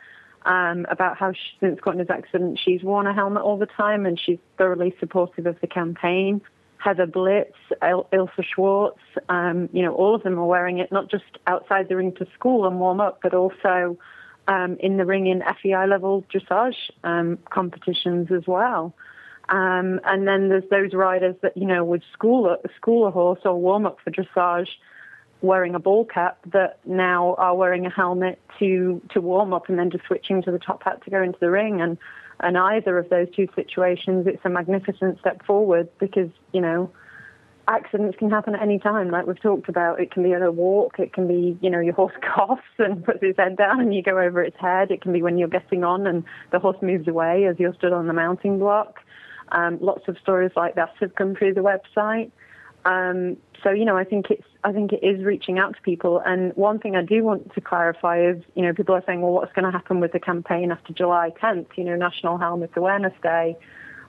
[0.47, 4.19] um, about how she, since Courtney's accident she's worn a helmet all the time and
[4.19, 6.41] she's thoroughly supportive of the campaign.
[6.79, 11.09] Heather Blitz, Il- Ilsa Schwartz, um, you know, all of them are wearing it not
[11.11, 13.97] just outside the ring to school and warm up, but also
[14.49, 18.95] um, in the ring in FEI level dressage um, competitions as well.
[19.49, 23.41] Um, and then there's those riders that you know would school a, school a horse
[23.45, 24.69] or warm up for dressage,
[25.41, 29.79] wearing a ball cap that now are wearing a helmet to to warm up and
[29.79, 31.81] then just switching to the top hat to go into the ring.
[31.81, 31.99] And
[32.41, 36.91] and either of those two situations, it's a magnificent step forward because you know
[37.69, 40.01] accidents can happen at any time, like we've talked about.
[40.01, 43.05] It can be at a walk, it can be, you know, your horse coughs and
[43.05, 44.91] puts his head down and you go over its head.
[44.91, 47.93] It can be when you're getting on and the horse moves away as you're stood
[47.93, 49.01] on the mounting block.
[49.51, 52.31] Um, lots of stories like that have come through the website.
[52.85, 56.23] Um, so you know, I think it's I think it is reaching out to people.
[56.25, 59.33] And one thing I do want to clarify is, you know, people are saying, well,
[59.33, 61.67] what's going to happen with the campaign after July 10th?
[61.77, 63.57] You know, National Helmet Awareness Day.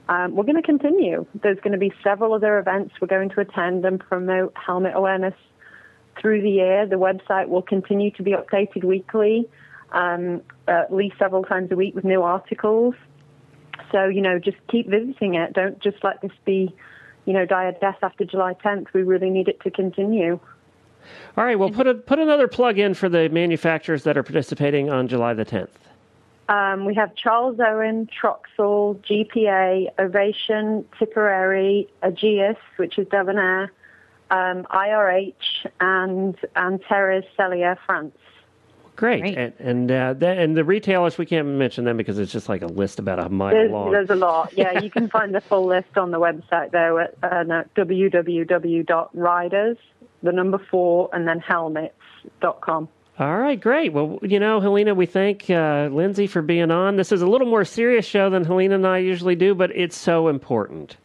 [0.10, 1.26] Um, we're going to continue.
[1.42, 5.36] There's going to be several other events we're going to attend and promote helmet awareness
[6.20, 6.86] through the year.
[6.86, 9.48] The website will continue to be updated weekly,
[9.92, 12.96] um, at least several times a week with new articles.
[13.92, 15.54] So, you know, just keep visiting it.
[15.54, 16.74] Don't just let this be,
[17.26, 18.94] you know, die a death after July 10th.
[18.94, 20.40] We really need it to continue.
[21.38, 21.58] All right.
[21.58, 25.34] Well, put a, put another plug in for the manufacturers that are participating on July
[25.34, 25.70] the 10th.
[26.50, 33.72] Um, we have Charles Owen, Troxel, GPA, Ovation, Tipperary, Aegeus, which is Debonair,
[34.30, 35.34] um, IRH,
[35.80, 38.18] and Antares Sellier, France.
[38.96, 39.22] Great.
[39.22, 39.38] Great.
[39.38, 42.62] And and, uh, the, and the retailers we can't mention them because it's just like
[42.62, 43.92] a list about a mile There's, long.
[43.92, 44.56] there's a lot.
[44.56, 48.78] Yeah, you can find the full list on the website though, at uh, no, www.riders,
[50.22, 52.88] the number four, and then helmets.com.
[53.20, 53.94] All right, great.
[53.94, 56.96] Well, you know, Helena, we thank uh, Lindsay for being on.
[56.96, 59.96] This is a little more serious show than Helena and I usually do, but it's
[59.96, 60.98] so important.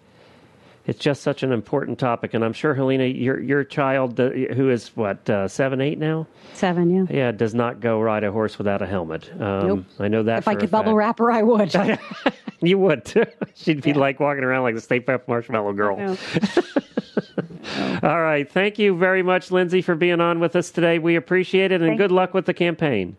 [0.89, 4.71] It's just such an important topic, and I'm sure Helena, your your child, uh, who
[4.71, 7.05] is what uh, seven, eight now, Seven, yeah.
[7.15, 9.31] yeah, does not go ride a horse without a helmet.
[9.35, 9.85] Um, Nope.
[9.99, 10.39] I know that.
[10.39, 11.75] If I could bubble wrap her, I would.
[12.63, 13.05] you would.
[13.05, 13.27] too.
[13.55, 15.99] She'd be like walking around like the Stay Puft Marshmallow Girl.
[18.03, 20.99] All right, thank you very much, Lindsay, for being on with us today.
[20.99, 23.15] We appreciate it, and Thank good luck with the campaign.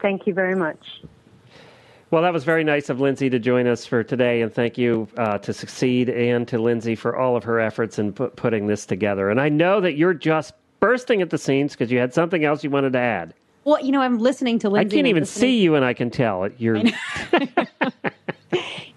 [0.00, 0.84] Thank you very much.
[2.10, 5.08] Well, that was very nice of Lindsay to join us for today, and thank you
[5.18, 8.86] uh, to Succeed and to Lindsay for all of her efforts in put, putting this
[8.86, 9.28] together.
[9.28, 12.64] And I know that you're just bursting at the seams because you had something else
[12.64, 13.34] you wanted to add.
[13.64, 14.96] Well, you know, I'm listening to Lindsay.
[14.96, 16.82] I can't even listening- see you, and I can tell you're.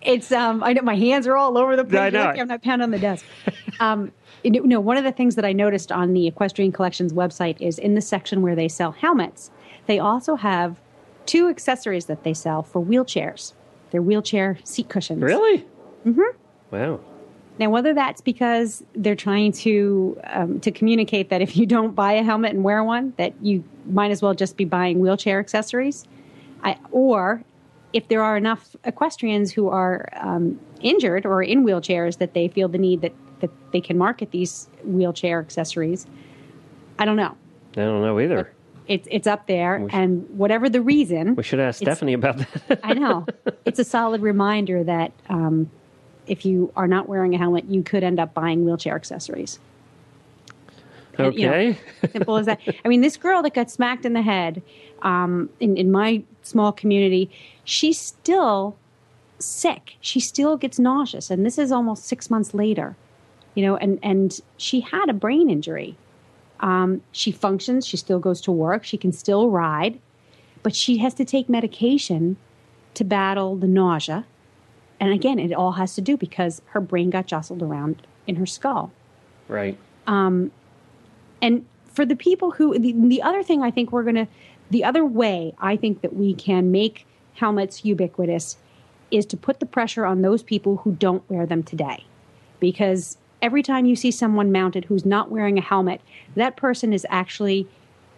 [0.04, 2.02] It's um, I know my hands are all over the place.
[2.02, 2.24] I know.
[2.24, 3.26] I'm not pounding on the desk.
[3.80, 4.12] um,
[4.44, 7.78] you know, one of the things that I noticed on the Equestrian Collections website is
[7.78, 9.52] in the section where they sell helmets,
[9.86, 10.78] they also have
[11.26, 13.54] two accessories that they sell for wheelchairs.
[13.92, 15.22] They're wheelchair seat cushions.
[15.22, 15.66] Really?
[16.06, 16.22] Mm-hmm.
[16.72, 17.00] Wow.
[17.60, 22.14] Now, whether that's because they're trying to um, to communicate that if you don't buy
[22.14, 26.06] a helmet and wear one, that you might as well just be buying wheelchair accessories,
[26.64, 27.44] I, or
[27.94, 32.68] if there are enough equestrians who are um, injured or in wheelchairs that they feel
[32.68, 36.08] the need that that they can market these wheelchair accessories.
[36.98, 37.36] I don't know.
[37.74, 38.54] I don't know either.
[38.92, 42.80] It's it's up there, and whatever the reason, We should ask Stephanie about that.
[42.84, 43.26] I know.
[43.64, 45.72] It's a solid reminder that um,
[46.28, 49.60] if you are not wearing a helmet, you could end up buying wheelchair accessories.
[51.18, 51.78] And, you know, okay.
[52.12, 52.60] Simple as that.
[52.84, 54.62] I mean, this girl that got smacked in the head
[55.04, 57.30] um, in, in my small community,
[57.64, 58.76] she's still
[59.40, 59.96] sick.
[60.02, 61.30] She still gets nauseous.
[61.30, 62.96] And this is almost six months later,
[63.56, 65.96] you know, and, and she had a brain injury.
[66.62, 70.00] Um, she functions, she still goes to work, she can still ride,
[70.64, 72.38] but she has to take medication
[72.94, 74.26] to battle the nausea.
[75.00, 78.46] And again, it all has to do because her brain got jostled around in her
[78.46, 78.92] skull.
[79.48, 79.78] right.
[81.42, 84.28] And for the people who, the, the other thing I think we're going to,
[84.70, 88.58] the other way I think that we can make helmets ubiquitous
[89.10, 92.06] is to put the pressure on those people who don't wear them today.
[92.60, 96.02] Because every time you see someone mounted who's not wearing a helmet,
[96.36, 97.68] that person is actually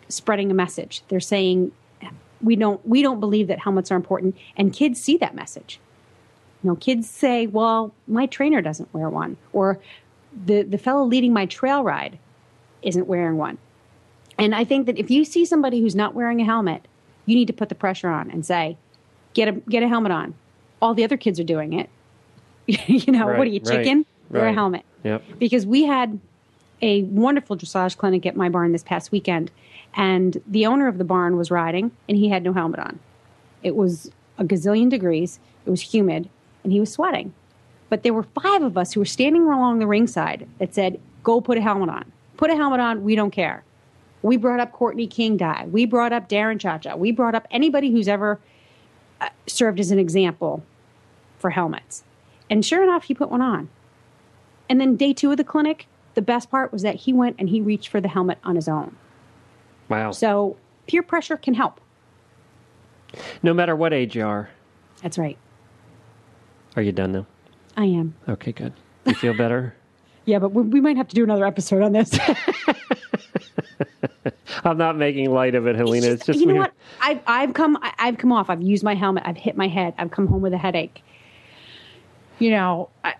[0.10, 1.04] spreading a message.
[1.08, 1.72] They're saying
[2.42, 5.80] we don't we don't believe that helmets are important and kids see that message.
[6.62, 9.80] You know, kids say, "Well, my trainer doesn't wear one," or
[10.46, 12.20] the the fellow leading my trail ride
[12.82, 13.58] isn't wearing one.
[14.38, 16.88] And I think that if you see somebody who's not wearing a helmet,
[17.26, 18.78] you need to put the pressure on and say,
[19.34, 20.36] "Get a get a helmet on."
[20.82, 21.90] All the other kids are doing it.
[22.68, 24.06] you know, Right, what are you, right, chicken?
[24.30, 24.84] Wear a helmet.
[25.38, 26.20] Because we had
[26.82, 29.52] a wonderful dressage clinic at my barn this past weekend,
[29.96, 33.00] and the owner of the barn was riding, and he had no helmet on.
[33.62, 36.30] It was a gazillion degrees, it was humid,
[36.64, 37.34] and he was sweating.
[37.90, 41.40] But there were five of us who were standing along the ringside that said, Go
[41.40, 42.12] put a helmet on.
[42.36, 43.64] Put a helmet on, we don't care.
[44.24, 45.68] We brought up Courtney King Dye.
[45.70, 46.98] We brought up Darren Chiacchia.
[46.98, 48.40] We brought up anybody who's ever
[49.22, 50.64] uh, served as an example
[51.38, 52.04] for helmets.
[52.50, 53.70] And sure enough, he put one on.
[54.70, 57.50] And then day two of the clinic, the best part was that he went and
[57.50, 58.96] he reached for the helmet on his own.
[59.90, 60.12] Wow.
[60.12, 60.58] So
[60.88, 61.80] peer pressure can help.
[63.44, 64.50] no matter what age you are.
[65.02, 65.38] That's right.
[66.76, 67.26] Are you done now?
[67.78, 68.16] I am.
[68.28, 68.74] Okay, good.
[69.06, 69.76] You feel better?
[70.26, 72.18] Yeah, but we, we might have to do another episode on this.
[74.64, 76.08] I'm not making light of it, Helena.
[76.08, 76.72] It's just you know what?
[77.02, 78.50] I've I've come I've come off.
[78.50, 79.24] I've used my helmet.
[79.26, 79.94] I've hit my head.
[79.98, 81.04] I've come home with a headache.
[82.40, 83.16] You know, I,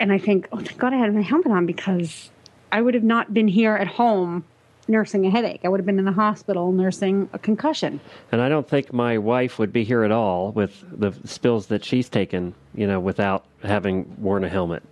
[0.00, 2.30] and I think, oh thank God, I had my helmet on because
[2.72, 4.44] I would have not been here at home
[4.88, 5.60] nursing a headache.
[5.64, 8.00] I would have been in the hospital nursing a concussion.
[8.30, 11.84] And I don't think my wife would be here at all with the spills that
[11.84, 14.82] she's taken, you know, without having worn a helmet.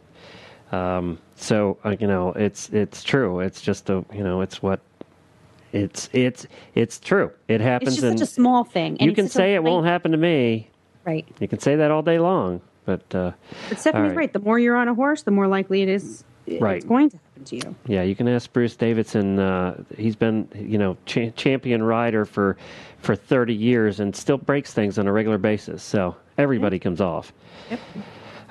[0.72, 3.40] Um, so uh, you know, it's it's true.
[3.40, 4.80] It's just a you know, it's what
[5.72, 7.30] it's it's it's true.
[7.48, 7.94] It happens.
[7.94, 8.96] It's just such a small thing.
[8.98, 10.70] and you can say it won't happen to me.
[11.04, 11.26] Right.
[11.38, 13.32] You can say that all day long, but uh,
[13.68, 14.16] But Stephanie's right.
[14.16, 14.32] right.
[14.32, 16.24] The more you're on a horse, the more likely it is
[16.60, 16.76] Right.
[16.76, 17.74] it's going to happen to you.
[17.86, 19.38] Yeah, you can ask Bruce Davidson.
[19.38, 22.56] Uh, he's been, you know, cha- champion rider for
[22.98, 25.82] for 30 years and still breaks things on a regular basis.
[25.82, 27.32] So everybody comes off.
[27.70, 27.80] Yep.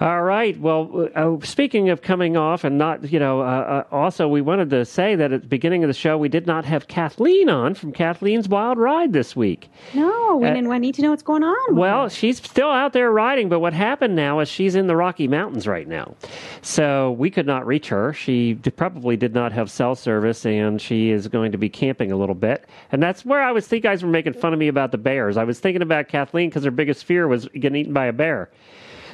[0.03, 0.59] All right.
[0.59, 4.69] Well, uh, speaking of coming off, and not, you know, uh, uh, also we wanted
[4.71, 7.73] to say that at the beginning of the show we did not have Kathleen on
[7.73, 9.69] from Kathleen's Wild Ride this week.
[9.93, 11.75] No, we, Uh, didn't- I need to know what's going on.
[11.77, 12.09] Well, her.
[12.09, 15.69] she's still out there riding, but what happened now is she's in the Rocky Mountains
[15.69, 16.15] right now.
[16.61, 18.11] So we could not reach her.
[18.11, 22.17] She probably did not have cell service, and she is going to be camping a
[22.17, 22.65] little bit.
[22.91, 24.97] And that's where I was think you guys were making fun of me about the
[24.97, 25.37] bears.
[25.37, 28.49] I was thinking about Kathleen because her biggest fear was getting eaten by a bear.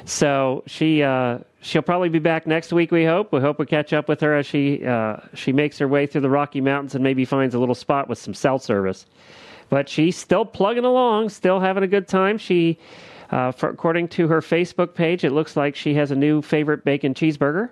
[0.04, 2.90] So she uh, she'll probably be back next week.
[2.90, 3.32] We hope.
[3.32, 6.22] We hope we catch up with her as she uh, she makes her way through
[6.22, 9.06] the Rocky Mountains and maybe finds a little spot with some cell service
[9.70, 12.36] but she's still plugging along, still having a good time.
[12.36, 12.78] She,
[13.30, 17.14] uh, according to her Facebook page, it looks like she has a new favorite bacon
[17.14, 17.70] cheeseburger,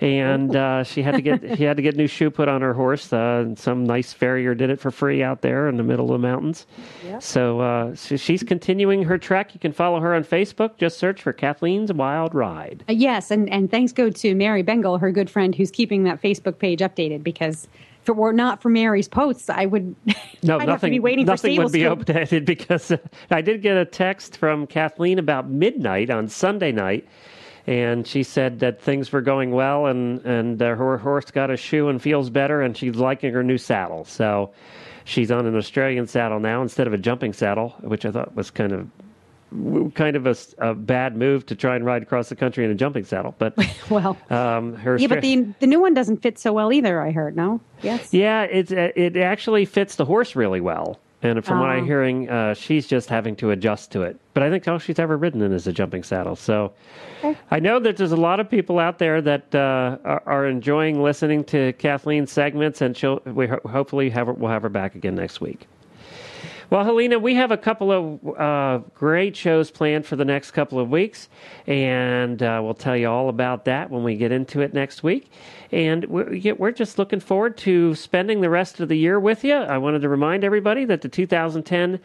[0.00, 2.74] and uh, she had to get she had to get new shoe put on her
[2.74, 3.12] horse.
[3.12, 6.20] Uh, and some nice farrier did it for free out there in the middle of
[6.20, 6.66] the mountains.
[7.20, 9.54] So, uh, so she's continuing her trek.
[9.54, 10.76] You can follow her on Facebook.
[10.76, 12.84] Just search for Kathleen's Wild Ride.
[12.88, 16.22] Uh, yes, and, and thanks go to Mary Bengal, her good friend, who's keeping that
[16.22, 17.66] Facebook page updated because
[18.02, 19.94] if it were not for Mary's posts, I would
[20.42, 20.90] No, I'd have to nothing.
[20.92, 22.98] be waiting nothing for would be updated because uh,
[23.30, 27.06] I did get a text from Kathleen about midnight on Sunday night,
[27.68, 31.56] and she said that things were going well, and and uh, her horse got a
[31.56, 34.06] shoe and feels better, and she's liking her new saddle.
[34.06, 34.52] So
[35.04, 38.50] she's on an Australian saddle now instead of a jumping saddle, which I thought was
[38.50, 42.64] kind of kind of a, a bad move to try and ride across the country
[42.64, 43.34] in a jumping saddle.
[43.38, 43.54] But
[43.90, 47.02] Well, um, her yeah, but the the new one doesn't fit so well either.
[47.02, 47.36] I heard.
[47.36, 48.14] No, yes.
[48.14, 50.98] Yeah, it it actually fits the horse really well.
[51.20, 51.86] And from what I'm Oh.
[51.86, 54.16] hearing, uh, she's just having to adjust to it.
[54.34, 56.36] But I think all she's ever ridden in is a jumping saddle.
[56.36, 56.72] So
[57.24, 57.36] Okay.
[57.50, 61.02] I know that there's a lot of people out there that uh, are, are enjoying
[61.02, 64.94] listening to Kathleen's segments, and she'll we ho- hopefully have her, we'll have her back
[64.94, 65.66] again next week.
[66.70, 70.78] Well, Helena, we have a couple of uh, great shows planned for the next couple
[70.78, 71.30] of weeks,
[71.66, 75.30] and uh, we'll tell you all about that when we get into it next week.
[75.72, 79.54] And we're, we're just looking forward to spending the rest of the year with you.
[79.54, 82.00] I wanted to remind everybody that the 2010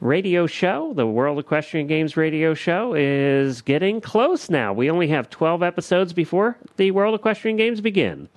[0.00, 4.72] radio show, the World Equestrian Games radio show, is getting close now.
[4.72, 8.28] We only have 12 episodes before the World Equestrian Games begin.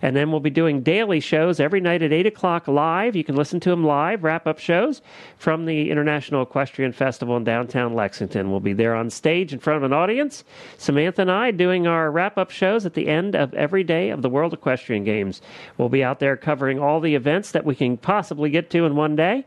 [0.00, 3.16] And then we'll be doing daily shows every night at 8 o'clock live.
[3.16, 5.02] You can listen to them live, wrap up shows
[5.38, 8.50] from the International Equestrian Festival in downtown Lexington.
[8.50, 10.44] We'll be there on stage in front of an audience.
[10.76, 14.22] Samantha and I doing our wrap up shows at the end of every day of
[14.22, 15.40] the World Equestrian Games.
[15.76, 18.94] We'll be out there covering all the events that we can possibly get to in
[18.94, 19.46] one day.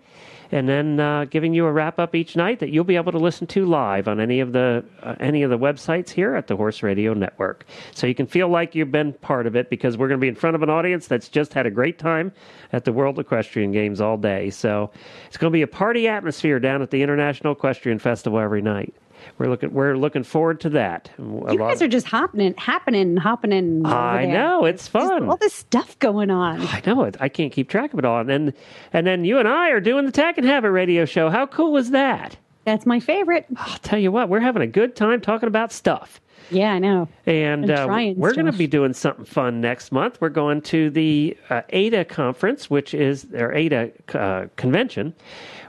[0.52, 3.18] And then uh, giving you a wrap up each night that you'll be able to
[3.18, 6.56] listen to live on any of the uh, any of the websites here at the
[6.56, 7.66] Horse Radio Network.
[7.94, 10.28] So you can feel like you've been part of it because we're going to be
[10.28, 12.32] in front of an audience that's just had a great time
[12.74, 14.50] at the World Equestrian Games all day.
[14.50, 14.92] So
[15.28, 18.94] it's going to be a party atmosphere down at the International Equestrian Festival every night.
[19.38, 21.10] We're looking we're looking forward to that.
[21.18, 23.86] A You guys are just happening, happening, happening.
[23.86, 24.34] over I there.
[24.34, 25.30] know it's Just fun.
[25.30, 26.62] all this stuff going on.
[26.62, 27.18] I know it.
[27.20, 28.20] I can't keep track of it all.
[28.20, 28.54] And then,
[28.94, 31.30] and then you and I are doing the Tack and Have Habit radio show.
[31.30, 32.38] How cool is that?
[32.66, 33.46] That's my favorite.
[33.58, 36.22] I'll tell you what, we're having a good time talking about stuff.
[36.52, 37.08] Yeah, I know.
[37.26, 40.20] And And uh, we're going to be doing something fun next month.
[40.20, 45.14] We're going to the uh, ADA conference, which is their ADA uh, convention,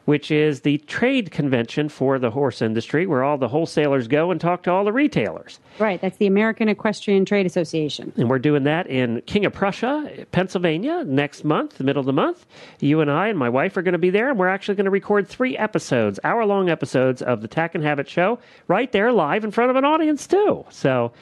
[0.05, 4.41] which is the trade convention for the horse industry, where all the wholesalers go and
[4.41, 5.61] talk to all the retailers.
[5.79, 6.01] Right.
[6.01, 8.13] That's the American Equestrian Trade Association.
[8.17, 12.13] And we're doing that in King of Prussia, Pennsylvania, next month, the middle of the
[12.13, 12.47] month.
[12.81, 14.85] You and I and my wife are going to be there, and we're actually going
[14.85, 18.39] to record three episodes, hour long episodes of the Tack and Habit show
[18.69, 20.65] right there live in front of an audience, too.
[20.71, 21.13] So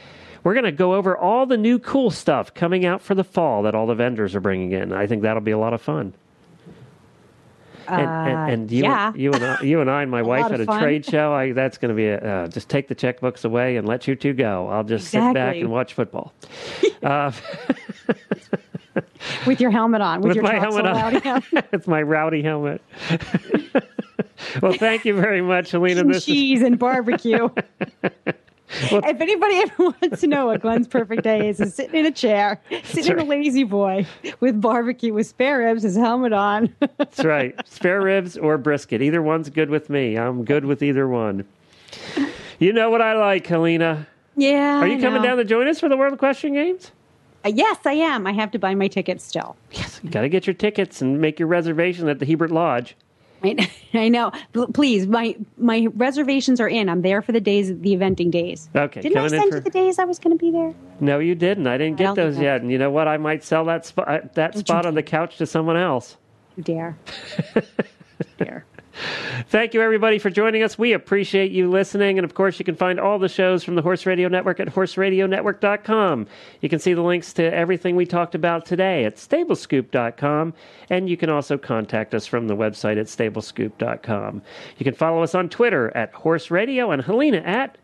[0.42, 3.62] we're going to go over all the new cool stuff coming out for the fall
[3.64, 4.92] that all the vendors are bringing in.
[4.92, 6.14] I think that'll be a lot of fun.
[7.90, 9.12] And, and, and you, Uh, yeah.
[9.14, 10.82] you and I, you and I and my wife at a fun.
[10.82, 11.32] trade show.
[11.32, 14.14] I, that's going to be a, uh, just take the checkbooks away and let you
[14.16, 14.68] two go.
[14.68, 16.32] I'll just sit back and watch football.
[17.02, 17.32] uh,
[19.46, 20.20] With your helmet on.
[20.20, 21.14] With, with your my helmet on.
[21.20, 21.44] helmet.
[21.72, 22.82] it's my rowdy helmet.
[24.62, 26.00] well, thank you very much, Helena.
[26.00, 27.48] and This is, cheese and barbecue.
[28.72, 32.10] If anybody ever wants to know what Glenn's perfect day is, is sitting in a
[32.12, 34.06] chair, sitting in a La-Z-Boy
[34.40, 36.74] with barbecue with spare ribs, his helmet on.
[36.96, 37.54] that's right.
[37.66, 39.02] Spare ribs or brisket.
[39.02, 40.16] Either one's good with me.
[40.16, 41.44] I'm good with either one.
[42.58, 44.06] You know what I like, Helena.
[44.36, 44.78] yeah.
[44.78, 46.92] Are you coming down to join us for the World Equestrian Games?
[47.44, 48.26] Uh, yes, I am.
[48.26, 49.56] I have to buy my tickets still.
[49.72, 49.98] Yes.
[50.04, 52.94] You got to get your tickets and make your reservation at the Hebert Lodge.
[53.42, 54.32] I, I know.
[54.74, 56.88] Please, my my reservations are in.
[56.88, 58.68] I'm there for the days, the eventing days.
[58.74, 60.74] Okay, Didn't I send for- you the days I was going to be there?
[61.00, 61.66] No, you didn't.
[61.66, 62.60] I didn't I get don't those yet.
[62.62, 63.08] And you know what?
[63.08, 66.16] I might sell that spot uh, that you spot on the couch to someone else.
[66.56, 66.98] You dare.
[68.38, 68.64] dare.
[69.48, 70.78] Thank you, everybody, for joining us.
[70.78, 72.18] We appreciate you listening.
[72.18, 74.68] And of course, you can find all the shows from the Horse Radio Network at
[74.68, 76.26] horseradionetwork.com.
[76.60, 80.54] You can see the links to everything we talked about today at stablescoop.com.
[80.88, 84.42] And you can also contact us from the website at stablescoop.com.
[84.78, 87.76] You can follow us on Twitter at Horse Radio and Helena at.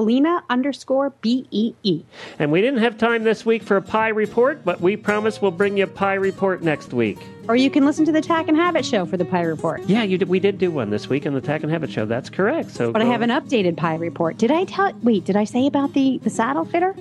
[0.00, 2.04] Helena underscore B E E.
[2.38, 5.50] And we didn't have time this week for a pie report, but we promise we'll
[5.52, 7.16] bring you a pie report next week.
[7.48, 9.80] Or you can listen to the Tack and Habit show for the pie report.
[9.88, 12.04] Yeah, you did, we did do one this week on the Tack and Habit Show.
[12.04, 12.72] That's correct.
[12.72, 14.36] So But I have an updated pie report.
[14.36, 14.92] Did I tell?
[15.02, 16.94] Wait, did I say about the the saddle fitter?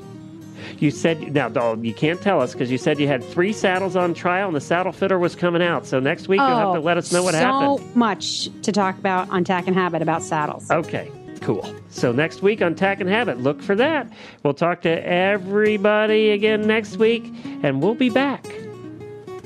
[0.79, 3.97] You said now, though, you can't tell us because you said you had three saddles
[3.97, 5.85] on trial and the saddle fitter was coming out.
[5.85, 7.43] So next week you'll have to oh, let us know what Oh, so
[7.83, 7.95] happened.
[7.97, 10.71] much to talk about on Tack and Habit about saddles.
[10.71, 11.11] Okay,
[11.41, 11.73] cool.
[11.89, 14.11] So next week on Tack and Habit, look for that.
[14.43, 17.23] We'll talk to everybody again next week,
[17.63, 18.43] and we'll be back.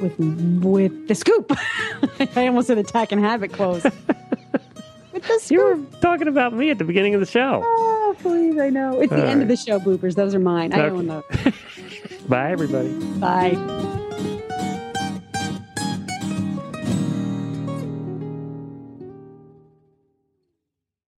[0.02, 0.18] with
[0.64, 1.52] with the scoop.
[2.36, 3.84] I almost said the Tack and Habit close.
[5.14, 5.52] with the scoop.
[5.52, 7.62] You were talking about me at the beginning of the show.
[7.66, 9.00] Oh, please, I know.
[9.02, 10.16] It's the All end of the show bloopers.
[10.16, 10.74] Those are mine.
[10.74, 10.96] I Okay.
[10.96, 11.54] own those.
[12.30, 12.94] Bye, everybody.
[13.20, 13.96] Bye.